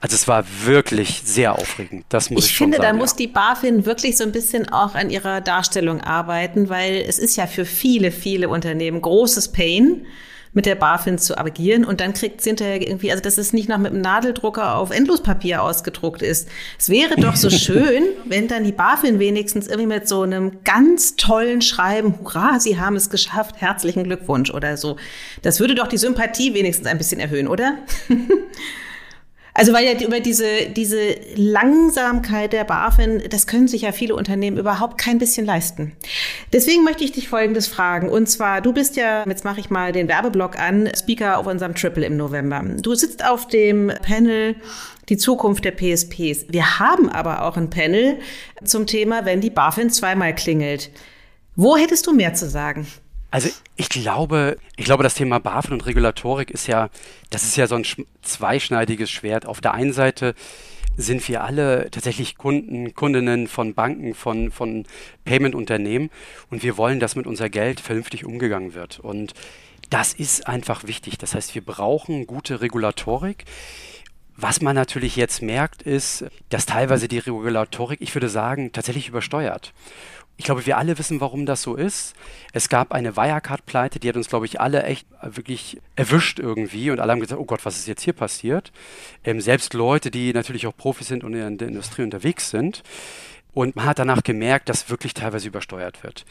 [0.06, 2.06] Also es war wirklich sehr aufregend.
[2.10, 2.90] Das muss ich, ich finde, sagen.
[2.90, 2.94] da ja.
[2.94, 7.38] muss die BaFin wirklich so ein bisschen auch an ihrer Darstellung arbeiten, weil es ist
[7.38, 10.06] ja für viele, viele Unternehmen großes Pain
[10.54, 13.68] mit der BaFin zu agieren und dann kriegt es hinterher irgendwie, also dass es nicht
[13.68, 16.50] noch mit einem Nadeldrucker auf Endlospapier ausgedruckt ist.
[16.78, 21.16] Es wäre doch so schön, wenn dann die BaFin wenigstens irgendwie mit so einem ganz
[21.16, 24.98] tollen Schreiben, hurra, Sie haben es geschafft, herzlichen Glückwunsch oder so.
[25.42, 27.80] Das würde doch die Sympathie wenigstens ein bisschen erhöhen, oder?
[29.58, 34.58] Also weil ja über diese, diese Langsamkeit der BaFin, das können sich ja viele Unternehmen
[34.58, 35.94] überhaupt kein bisschen leisten.
[36.52, 38.10] Deswegen möchte ich dich Folgendes fragen.
[38.10, 41.74] Und zwar, du bist ja, jetzt mache ich mal den Werbeblock an, Speaker auf unserem
[41.74, 42.66] Triple im November.
[42.82, 44.58] Du sitzt auf dem Panel
[45.08, 46.48] die Zukunft der PSPs.
[46.50, 48.20] Wir haben aber auch ein Panel
[48.66, 50.92] zum Thema, wenn die BaFin zweimal klingelt.
[51.56, 52.88] Wo hättest du mehr zu sagen?
[53.32, 56.90] Also ich glaube, ich glaube, das Thema BaFin und Regulatorik ist ja,
[57.30, 57.86] das ist ja so ein
[58.22, 59.46] zweischneidiges Schwert.
[59.46, 60.36] Auf der einen Seite
[60.98, 64.86] sind wir alle tatsächlich Kunden, Kundinnen von Banken, von, von
[65.26, 66.10] Payment-Unternehmen
[66.50, 69.00] und wir wollen, dass mit unser Geld vernünftig umgegangen wird.
[69.00, 69.34] Und
[69.90, 71.18] das ist einfach wichtig.
[71.18, 73.46] Das heißt, wir brauchen gute Regulatorik.
[74.38, 79.74] Was man natürlich jetzt merkt, ist, dass teilweise die Regulatorik, ich würde sagen, tatsächlich übersteuert.
[80.38, 82.14] Ich glaube, wir alle wissen, warum das so ist.
[82.52, 87.00] Es gab eine Wirecard-Pleite, die hat uns, glaube ich, alle echt wirklich erwischt irgendwie und
[87.00, 88.74] alle haben gesagt, oh Gott, was ist jetzt hier passiert?
[89.24, 92.84] Ähm, selbst Leute, die natürlich auch Profis sind und in der Industrie unterwegs sind.
[93.54, 96.26] Und man hat danach gemerkt, dass wirklich teilweise übersteuert wird.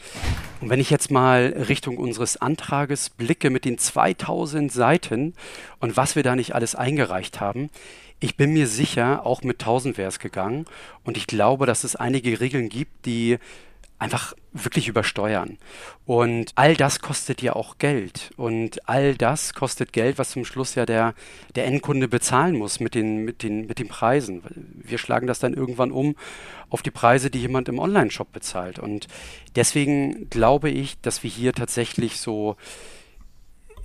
[0.61, 5.33] Und wenn ich jetzt mal Richtung unseres Antrages blicke mit den 2000 Seiten
[5.79, 7.71] und was wir da nicht alles eingereicht haben,
[8.19, 10.65] ich bin mir sicher, auch mit 1000 wäre es gegangen.
[11.03, 13.39] Und ich glaube, dass es einige Regeln gibt, die
[13.97, 15.57] einfach wirklich übersteuern.
[16.05, 18.31] Und all das kostet ja auch Geld.
[18.35, 21.13] Und all das kostet Geld, was zum Schluss ja der,
[21.55, 24.43] der Endkunde bezahlen muss mit den, mit, den, mit den Preisen.
[24.83, 26.15] Wir schlagen das dann irgendwann um
[26.69, 28.79] auf die Preise, die jemand im Online-Shop bezahlt.
[28.79, 29.07] Und
[29.55, 32.57] deswegen glaube ich, dass wir hier tatsächlich so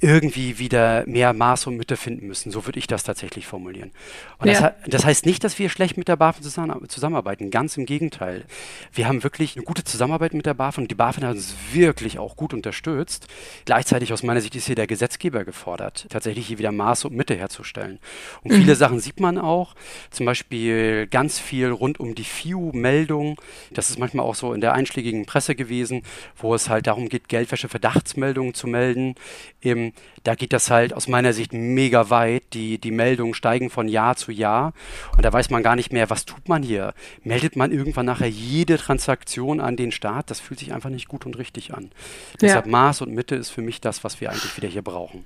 [0.01, 2.51] irgendwie wieder mehr Maß und Mitte finden müssen.
[2.51, 3.91] So würde ich das tatsächlich formulieren.
[4.39, 4.61] Und ja.
[4.61, 6.43] das, das, heißt nicht, dass wir schlecht mit der BaFin
[6.89, 7.51] zusammenarbeiten.
[7.51, 8.45] Ganz im Gegenteil.
[8.93, 12.19] Wir haben wirklich eine gute Zusammenarbeit mit der BaFin und die BaFin hat uns wirklich
[12.19, 13.27] auch gut unterstützt.
[13.67, 17.35] Gleichzeitig aus meiner Sicht ist hier der Gesetzgeber gefordert, tatsächlich hier wieder Maß und Mitte
[17.35, 17.99] herzustellen.
[18.43, 18.57] Und mhm.
[18.57, 19.75] viele Sachen sieht man auch.
[20.11, 23.39] Zum Beispiel ganz viel rund um die FIU-Meldung.
[23.71, 26.03] Das ist manchmal auch so in der einschlägigen Presse gewesen,
[26.37, 29.15] wo es halt darum geht, Geldwäsche-Verdachtsmeldungen zu melden.
[29.61, 29.90] Im
[30.25, 32.43] da geht das halt aus meiner Sicht mega weit.
[32.53, 34.73] Die, die Meldungen steigen von Jahr zu Jahr
[35.17, 36.95] und da weiß man gar nicht mehr, was tut man hier.
[37.23, 40.31] Meldet man irgendwann nachher jede Transaktion an den Staat?
[40.31, 41.85] Das fühlt sich einfach nicht gut und richtig an.
[41.85, 42.39] Ja.
[42.43, 45.25] Deshalb Maß und Mitte ist für mich das, was wir eigentlich wieder hier brauchen.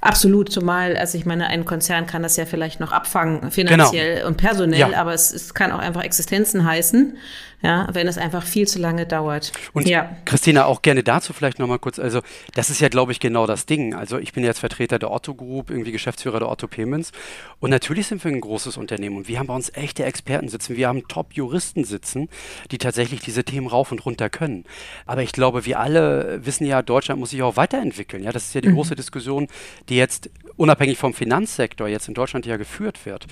[0.00, 4.28] Absolut, zumal, also ich meine, ein Konzern kann das ja vielleicht noch abfangen, finanziell genau.
[4.28, 5.00] und personell, ja.
[5.00, 7.16] aber es, es kann auch einfach Existenzen heißen
[7.62, 9.52] ja, wenn es einfach viel zu lange dauert.
[9.72, 10.16] Und ja.
[10.24, 12.20] Christina, auch gerne dazu vielleicht nochmal kurz, also
[12.54, 13.94] das ist ja, glaube ich, genau das Ding.
[13.94, 17.12] Also ich bin jetzt Vertreter der Otto Group, irgendwie Geschäftsführer der Otto Payments
[17.58, 20.76] und natürlich sind wir ein großes Unternehmen und wir haben bei uns echte Experten sitzen,
[20.76, 22.28] wir haben Top-Juristen sitzen,
[22.70, 24.64] die tatsächlich diese Themen rauf und runter können.
[25.06, 28.22] Aber ich glaube, wir alle wissen ja, Deutschland muss sich auch weiterentwickeln.
[28.22, 28.74] Ja, das ist ja die mhm.
[28.74, 29.48] große Diskussion,
[29.88, 33.26] die jetzt unabhängig vom Finanzsektor jetzt in Deutschland ja geführt wird.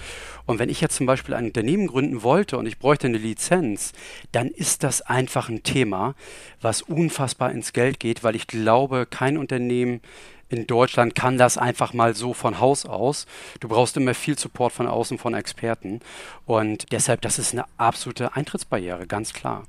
[0.46, 3.92] Und wenn ich jetzt zum Beispiel ein Unternehmen gründen wollte und ich bräuchte eine Lizenz,
[4.32, 6.14] dann ist das einfach ein Thema,
[6.60, 10.00] was unfassbar ins Geld geht, weil ich glaube, kein Unternehmen
[10.48, 13.26] in Deutschland kann das einfach mal so von Haus aus.
[13.60, 16.00] Du brauchst immer viel Support von außen, von Experten.
[16.46, 19.64] Und deshalb, das ist eine absolute Eintrittsbarriere, ganz klar.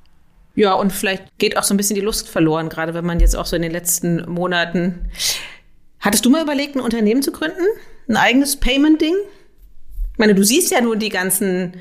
[0.55, 3.35] Ja, und vielleicht geht auch so ein bisschen die Lust verloren, gerade wenn man jetzt
[3.35, 5.09] auch so in den letzten Monaten.
[5.99, 7.65] Hattest du mal überlegt, ein Unternehmen zu gründen?
[8.07, 9.15] Ein eigenes Payment-Ding?
[10.13, 11.73] Ich meine, du siehst ja nur die ganzen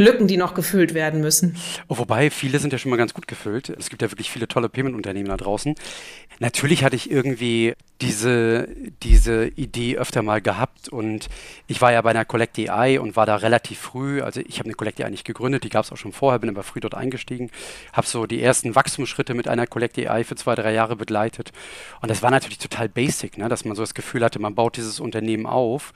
[0.00, 1.56] Lücken, die noch gefüllt werden müssen.
[1.88, 3.68] Oh, wobei, viele sind ja schon mal ganz gut gefüllt.
[3.68, 5.74] Es gibt ja wirklich viele tolle Payment-Unternehmen da draußen.
[6.42, 8.66] Natürlich hatte ich irgendwie diese,
[9.02, 11.28] diese Idee öfter mal gehabt und
[11.66, 14.64] ich war ja bei einer Collect AI und war da relativ früh, also ich habe
[14.64, 16.94] eine Collect AI nicht gegründet, die gab es auch schon vorher, bin aber früh dort
[16.94, 17.50] eingestiegen,
[17.92, 21.52] habe so die ersten Wachstumsschritte mit einer Collect AI für zwei, drei Jahre begleitet
[22.00, 24.78] und das war natürlich total basic, ne, dass man so das Gefühl hatte, man baut
[24.78, 25.92] dieses Unternehmen auf.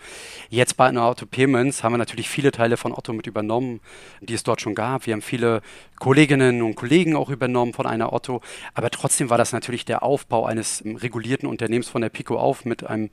[0.51, 3.80] Jetzt bei Auto Payments haben wir natürlich viele Teile von Otto mit übernommen,
[4.20, 5.07] die es dort schon gab.
[5.07, 5.62] Wir haben viele
[6.05, 8.42] Kolleginnen und Kollegen auch übernommen von einer Otto,
[8.74, 12.84] aber trotzdem war das natürlich der Aufbau eines regulierten Unternehmens von der Pico auf mit
[12.84, 13.09] einem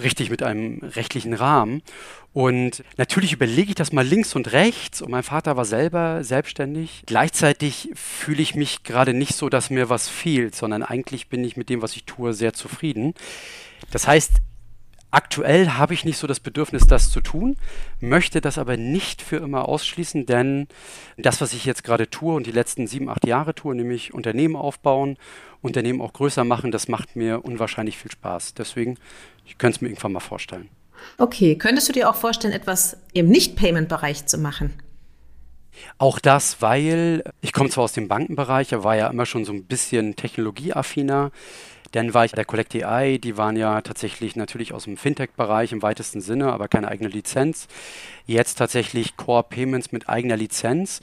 [0.00, 1.80] richtig mit einem rechtlichen Rahmen.
[2.32, 5.00] Und natürlich überlege ich das mal links und rechts.
[5.00, 7.04] Und mein Vater war selber selbstständig.
[7.06, 11.56] Gleichzeitig fühle ich mich gerade nicht so, dass mir was fehlt, sondern eigentlich bin ich
[11.56, 13.14] mit dem, was ich tue, sehr zufrieden.
[13.92, 14.32] Das heißt,
[15.10, 17.56] Aktuell habe ich nicht so das Bedürfnis, das zu tun,
[17.98, 20.68] möchte das aber nicht für immer ausschließen, denn
[21.16, 24.54] das, was ich jetzt gerade tue und die letzten sieben, acht Jahre tue, nämlich Unternehmen
[24.54, 25.16] aufbauen,
[25.62, 28.52] Unternehmen auch größer machen, das macht mir unwahrscheinlich viel Spaß.
[28.54, 28.98] Deswegen,
[29.46, 30.68] ich könnte es mir irgendwann mal vorstellen.
[31.16, 34.74] Okay, könntest du dir auch vorstellen, etwas im Nicht-Payment-Bereich zu machen?
[35.96, 39.52] Auch das, weil ich komme zwar aus dem Bankenbereich, aber war ja immer schon so
[39.52, 41.30] ein bisschen technologieaffiner.
[41.92, 45.82] Dann war ich der Collect AI, die waren ja tatsächlich natürlich aus dem Fintech-Bereich im
[45.82, 47.66] weitesten Sinne, aber keine eigene Lizenz.
[48.26, 51.00] Jetzt tatsächlich Core Payments mit eigener Lizenz.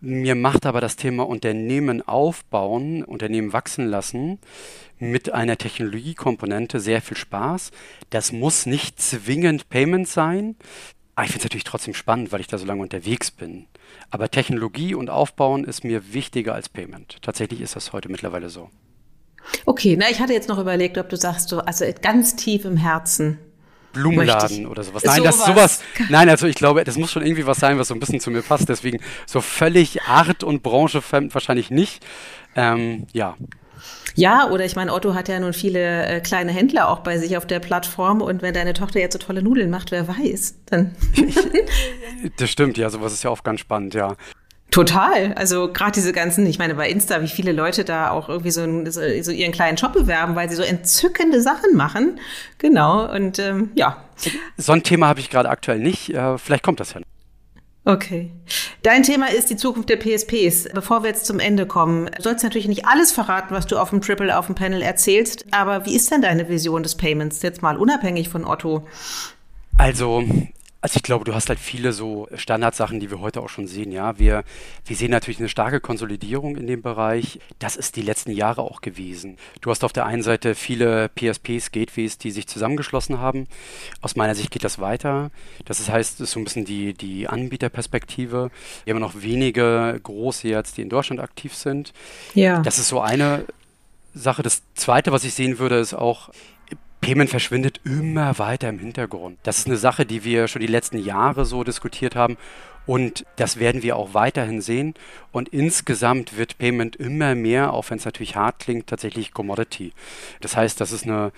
[0.00, 4.40] Mir macht aber das Thema Unternehmen aufbauen, Unternehmen wachsen lassen
[4.98, 7.70] mit einer Technologiekomponente sehr viel Spaß.
[8.10, 10.56] Das muss nicht zwingend Payment sein.
[11.14, 13.66] Aber ich finde es natürlich trotzdem spannend, weil ich da so lange unterwegs bin.
[14.10, 17.18] Aber Technologie und Aufbauen ist mir wichtiger als Payment.
[17.22, 18.70] Tatsächlich ist das heute mittlerweile so.
[19.66, 22.76] Okay, na, ich hatte jetzt noch überlegt, ob du sagst, so, also ganz tief im
[22.76, 23.38] Herzen.
[23.92, 25.04] Blumenladen oder sowas.
[25.04, 25.36] Nein, sowas.
[25.36, 25.82] das sowas.
[26.08, 28.30] Nein, also ich glaube, das muss schon irgendwie was sein, was so ein bisschen zu
[28.30, 28.68] mir passt.
[28.68, 32.04] Deswegen so völlig art- und branchefremd wahrscheinlich nicht.
[32.56, 33.36] Ähm, ja.
[34.14, 37.36] Ja, oder ich meine, Otto hat ja nun viele äh, kleine Händler auch bei sich
[37.36, 40.94] auf der Plattform und wenn deine Tochter jetzt so tolle Nudeln macht, wer weiß, dann.
[42.36, 44.16] das stimmt, ja, sowas ist ja auch ganz spannend, ja.
[44.72, 45.34] Total.
[45.34, 48.62] Also gerade diese ganzen, ich meine bei Insta, wie viele Leute da auch irgendwie so,
[48.90, 52.18] so, so, ihren kleinen Job bewerben, weil sie so entzückende Sachen machen.
[52.56, 53.12] Genau.
[53.14, 54.02] Und ähm, ja.
[54.56, 56.14] So ein Thema habe ich gerade aktuell nicht.
[56.14, 57.00] Äh, vielleicht kommt das ja.
[57.84, 58.30] Okay.
[58.82, 60.72] Dein Thema ist die Zukunft der PSPs.
[60.72, 63.90] Bevor wir jetzt zum Ende kommen, du sollst natürlich nicht alles verraten, was du auf
[63.90, 65.44] dem Triple, auf dem Panel erzählst.
[65.50, 68.86] Aber wie ist denn deine Vision des Payments jetzt mal unabhängig von Otto?
[69.76, 70.24] Also
[70.82, 73.92] also ich glaube, du hast halt viele so Standardsachen, die wir heute auch schon sehen.
[73.92, 74.42] Ja, wir,
[74.84, 77.38] wir sehen natürlich eine starke Konsolidierung in dem Bereich.
[77.60, 79.38] Das ist die letzten Jahre auch gewesen.
[79.60, 83.46] Du hast auf der einen Seite viele PSPs, Gateways, die sich zusammengeschlossen haben.
[84.00, 85.30] Aus meiner Sicht geht das weiter.
[85.66, 88.50] Das heißt, es ist so ein bisschen die, die Anbieterperspektive.
[88.84, 91.92] Wir haben noch wenige große jetzt, die in Deutschland aktiv sind.
[92.34, 92.60] Ja.
[92.60, 93.44] Das ist so eine
[94.14, 94.42] Sache.
[94.42, 96.30] Das Zweite, was ich sehen würde, ist auch,
[97.02, 99.36] Payment verschwindet immer weiter im Hintergrund.
[99.42, 102.36] Das ist eine Sache, die wir schon die letzten Jahre so diskutiert haben.
[102.86, 104.94] Und das werden wir auch weiterhin sehen.
[105.32, 109.92] Und insgesamt wird Payment immer mehr, auch wenn es natürlich hart klingt, tatsächlich Commodity.
[110.40, 111.32] Das heißt, das ist eine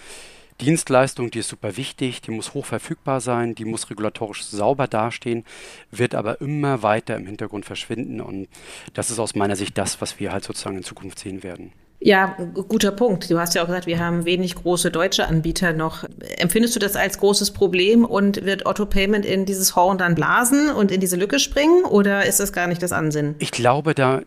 [0.60, 5.46] Dienstleistung, die ist super wichtig, die muss hoch verfügbar sein, die muss regulatorisch sauber dastehen,
[5.90, 8.20] wird aber immer weiter im Hintergrund verschwinden.
[8.20, 8.48] Und
[8.92, 11.72] das ist aus meiner Sicht das, was wir halt sozusagen in Zukunft sehen werden.
[12.04, 12.36] Ja,
[12.68, 13.30] guter Punkt.
[13.30, 16.04] Du hast ja auch gesagt, wir haben wenig große deutsche Anbieter noch.
[16.36, 20.68] Empfindest du das als großes Problem und wird Otto Payment in dieses Horn dann blasen
[20.68, 23.36] und in diese Lücke springen oder ist das gar nicht das Ansinnen?
[23.38, 24.20] Ich glaube, da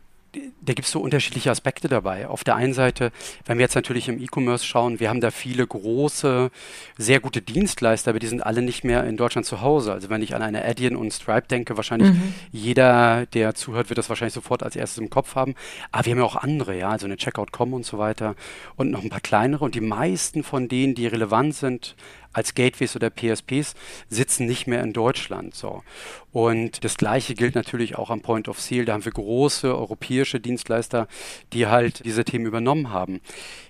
[0.62, 2.28] da gibt es so unterschiedliche Aspekte dabei.
[2.28, 3.12] Auf der einen Seite,
[3.46, 6.52] wenn wir jetzt natürlich im E-Commerce schauen, wir haben da viele große,
[6.98, 9.94] sehr gute Dienstleister, aber die sind alle nicht mehr in Deutschland zu Hause.
[9.94, 12.34] Also wenn ich an eine Adyen und Stripe denke, wahrscheinlich mhm.
[12.52, 15.56] jeder, der zuhört, wird das wahrscheinlich sofort als erstes im Kopf haben.
[15.92, 18.36] Aber wir haben ja auch andere, ja, also eine Checkout.com und so weiter
[18.76, 19.64] und noch ein paar kleinere.
[19.66, 21.96] Und die meisten von denen, die relevant sind,
[22.34, 23.76] als Gateways oder PSPs
[24.10, 25.56] sitzen nicht mehr in Deutschland.
[25.56, 25.84] So.
[26.32, 28.86] Und das Gleiche gilt natürlich auch am Point of Sale.
[28.86, 31.08] Da haben wir große europäische Dienstleister,
[31.54, 33.22] die halt diese Themen übernommen haben.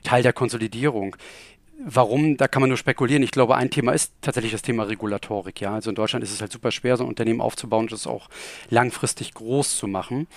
[0.04, 1.16] Teil der Konsolidierung.
[1.80, 3.22] Warum, da kann man nur spekulieren.
[3.22, 5.62] Ich glaube, ein Thema ist tatsächlich das Thema Regulatorik.
[5.62, 8.08] Ja, also in Deutschland ist es halt super schwer, so ein Unternehmen aufzubauen und es
[8.08, 8.30] auch
[8.70, 10.28] langfristig groß zu machen.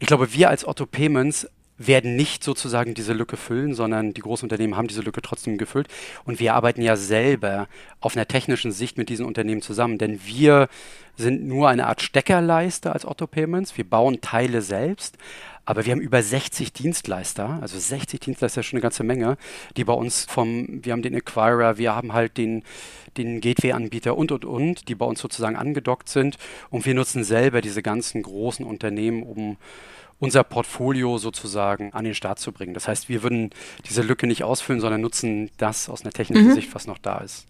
[0.00, 1.48] Ich glaube, wir als Otto Payments
[1.78, 5.88] werden nicht sozusagen diese Lücke füllen, sondern die Großunternehmen haben diese Lücke trotzdem gefüllt.
[6.24, 7.68] Und wir arbeiten ja selber
[8.00, 10.68] auf einer technischen Sicht mit diesen Unternehmen zusammen, denn wir
[11.16, 13.76] sind nur eine Art Steckerleiste als Otto Payments.
[13.76, 15.18] Wir bauen Teile selbst,
[15.64, 19.36] aber wir haben über 60 Dienstleister, also 60 Dienstleister ist schon eine ganze Menge,
[19.76, 22.64] die bei uns vom, wir haben den Acquirer, wir haben halt den,
[23.16, 26.36] den Gateway-Anbieter und, und, und, die bei uns sozusagen angedockt sind.
[26.70, 29.56] Und wir nutzen selber diese ganzen großen Unternehmen, um
[30.22, 32.74] unser Portfolio sozusagen an den Start zu bringen.
[32.74, 33.50] Das heißt, wir würden
[33.86, 36.54] diese Lücke nicht ausfüllen, sondern nutzen das aus einer technischen mhm.
[36.54, 37.48] Sicht, was noch da ist.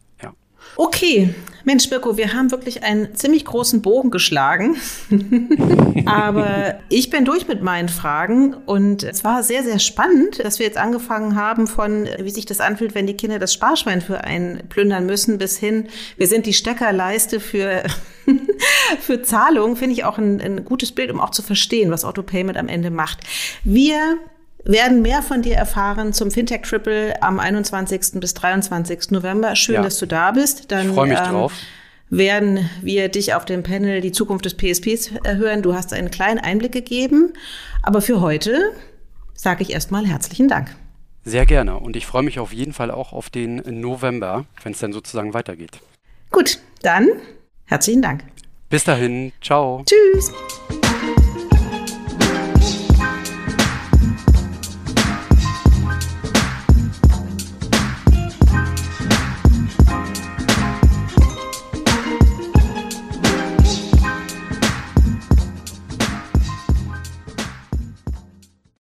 [0.77, 1.35] Okay,
[1.65, 4.77] Mensch, Birko, wir haben wirklich einen ziemlich großen Bogen geschlagen.
[6.07, 10.67] Aber ich bin durch mit meinen Fragen und es war sehr, sehr spannend, dass wir
[10.67, 14.69] jetzt angefangen haben von, wie sich das anfühlt, wenn die Kinder das Sparschwein für einen
[14.69, 17.85] plündern müssen, bis hin, wir sind die Steckerleiste für,
[19.01, 22.23] für Zahlungen, finde ich auch ein, ein gutes Bild, um auch zu verstehen, was Otto
[22.23, 23.21] Payment am Ende macht.
[23.63, 24.19] Wir
[24.65, 28.21] werden mehr von dir erfahren zum Fintech Triple am 21.
[28.21, 29.11] bis 23.
[29.11, 29.57] November.
[29.57, 29.83] Schön, ja.
[29.83, 30.71] dass du da bist.
[30.71, 31.53] Dann, ich freue mich ähm, drauf.
[32.11, 35.63] Werden wir dich auf dem Panel Die Zukunft des PSPs hören.
[35.63, 37.33] Du hast einen kleinen Einblick gegeben.
[37.83, 38.73] Aber für heute
[39.35, 40.75] sage ich erstmal herzlichen Dank.
[41.25, 41.79] Sehr gerne.
[41.79, 45.35] Und ich freue mich auf jeden Fall auch auf den November, wenn es dann sozusagen
[45.35, 45.81] weitergeht.
[46.31, 47.09] Gut, dann
[47.65, 48.25] herzlichen Dank.
[48.69, 49.33] Bis dahin.
[49.41, 49.85] Ciao.
[49.85, 50.33] Tschüss.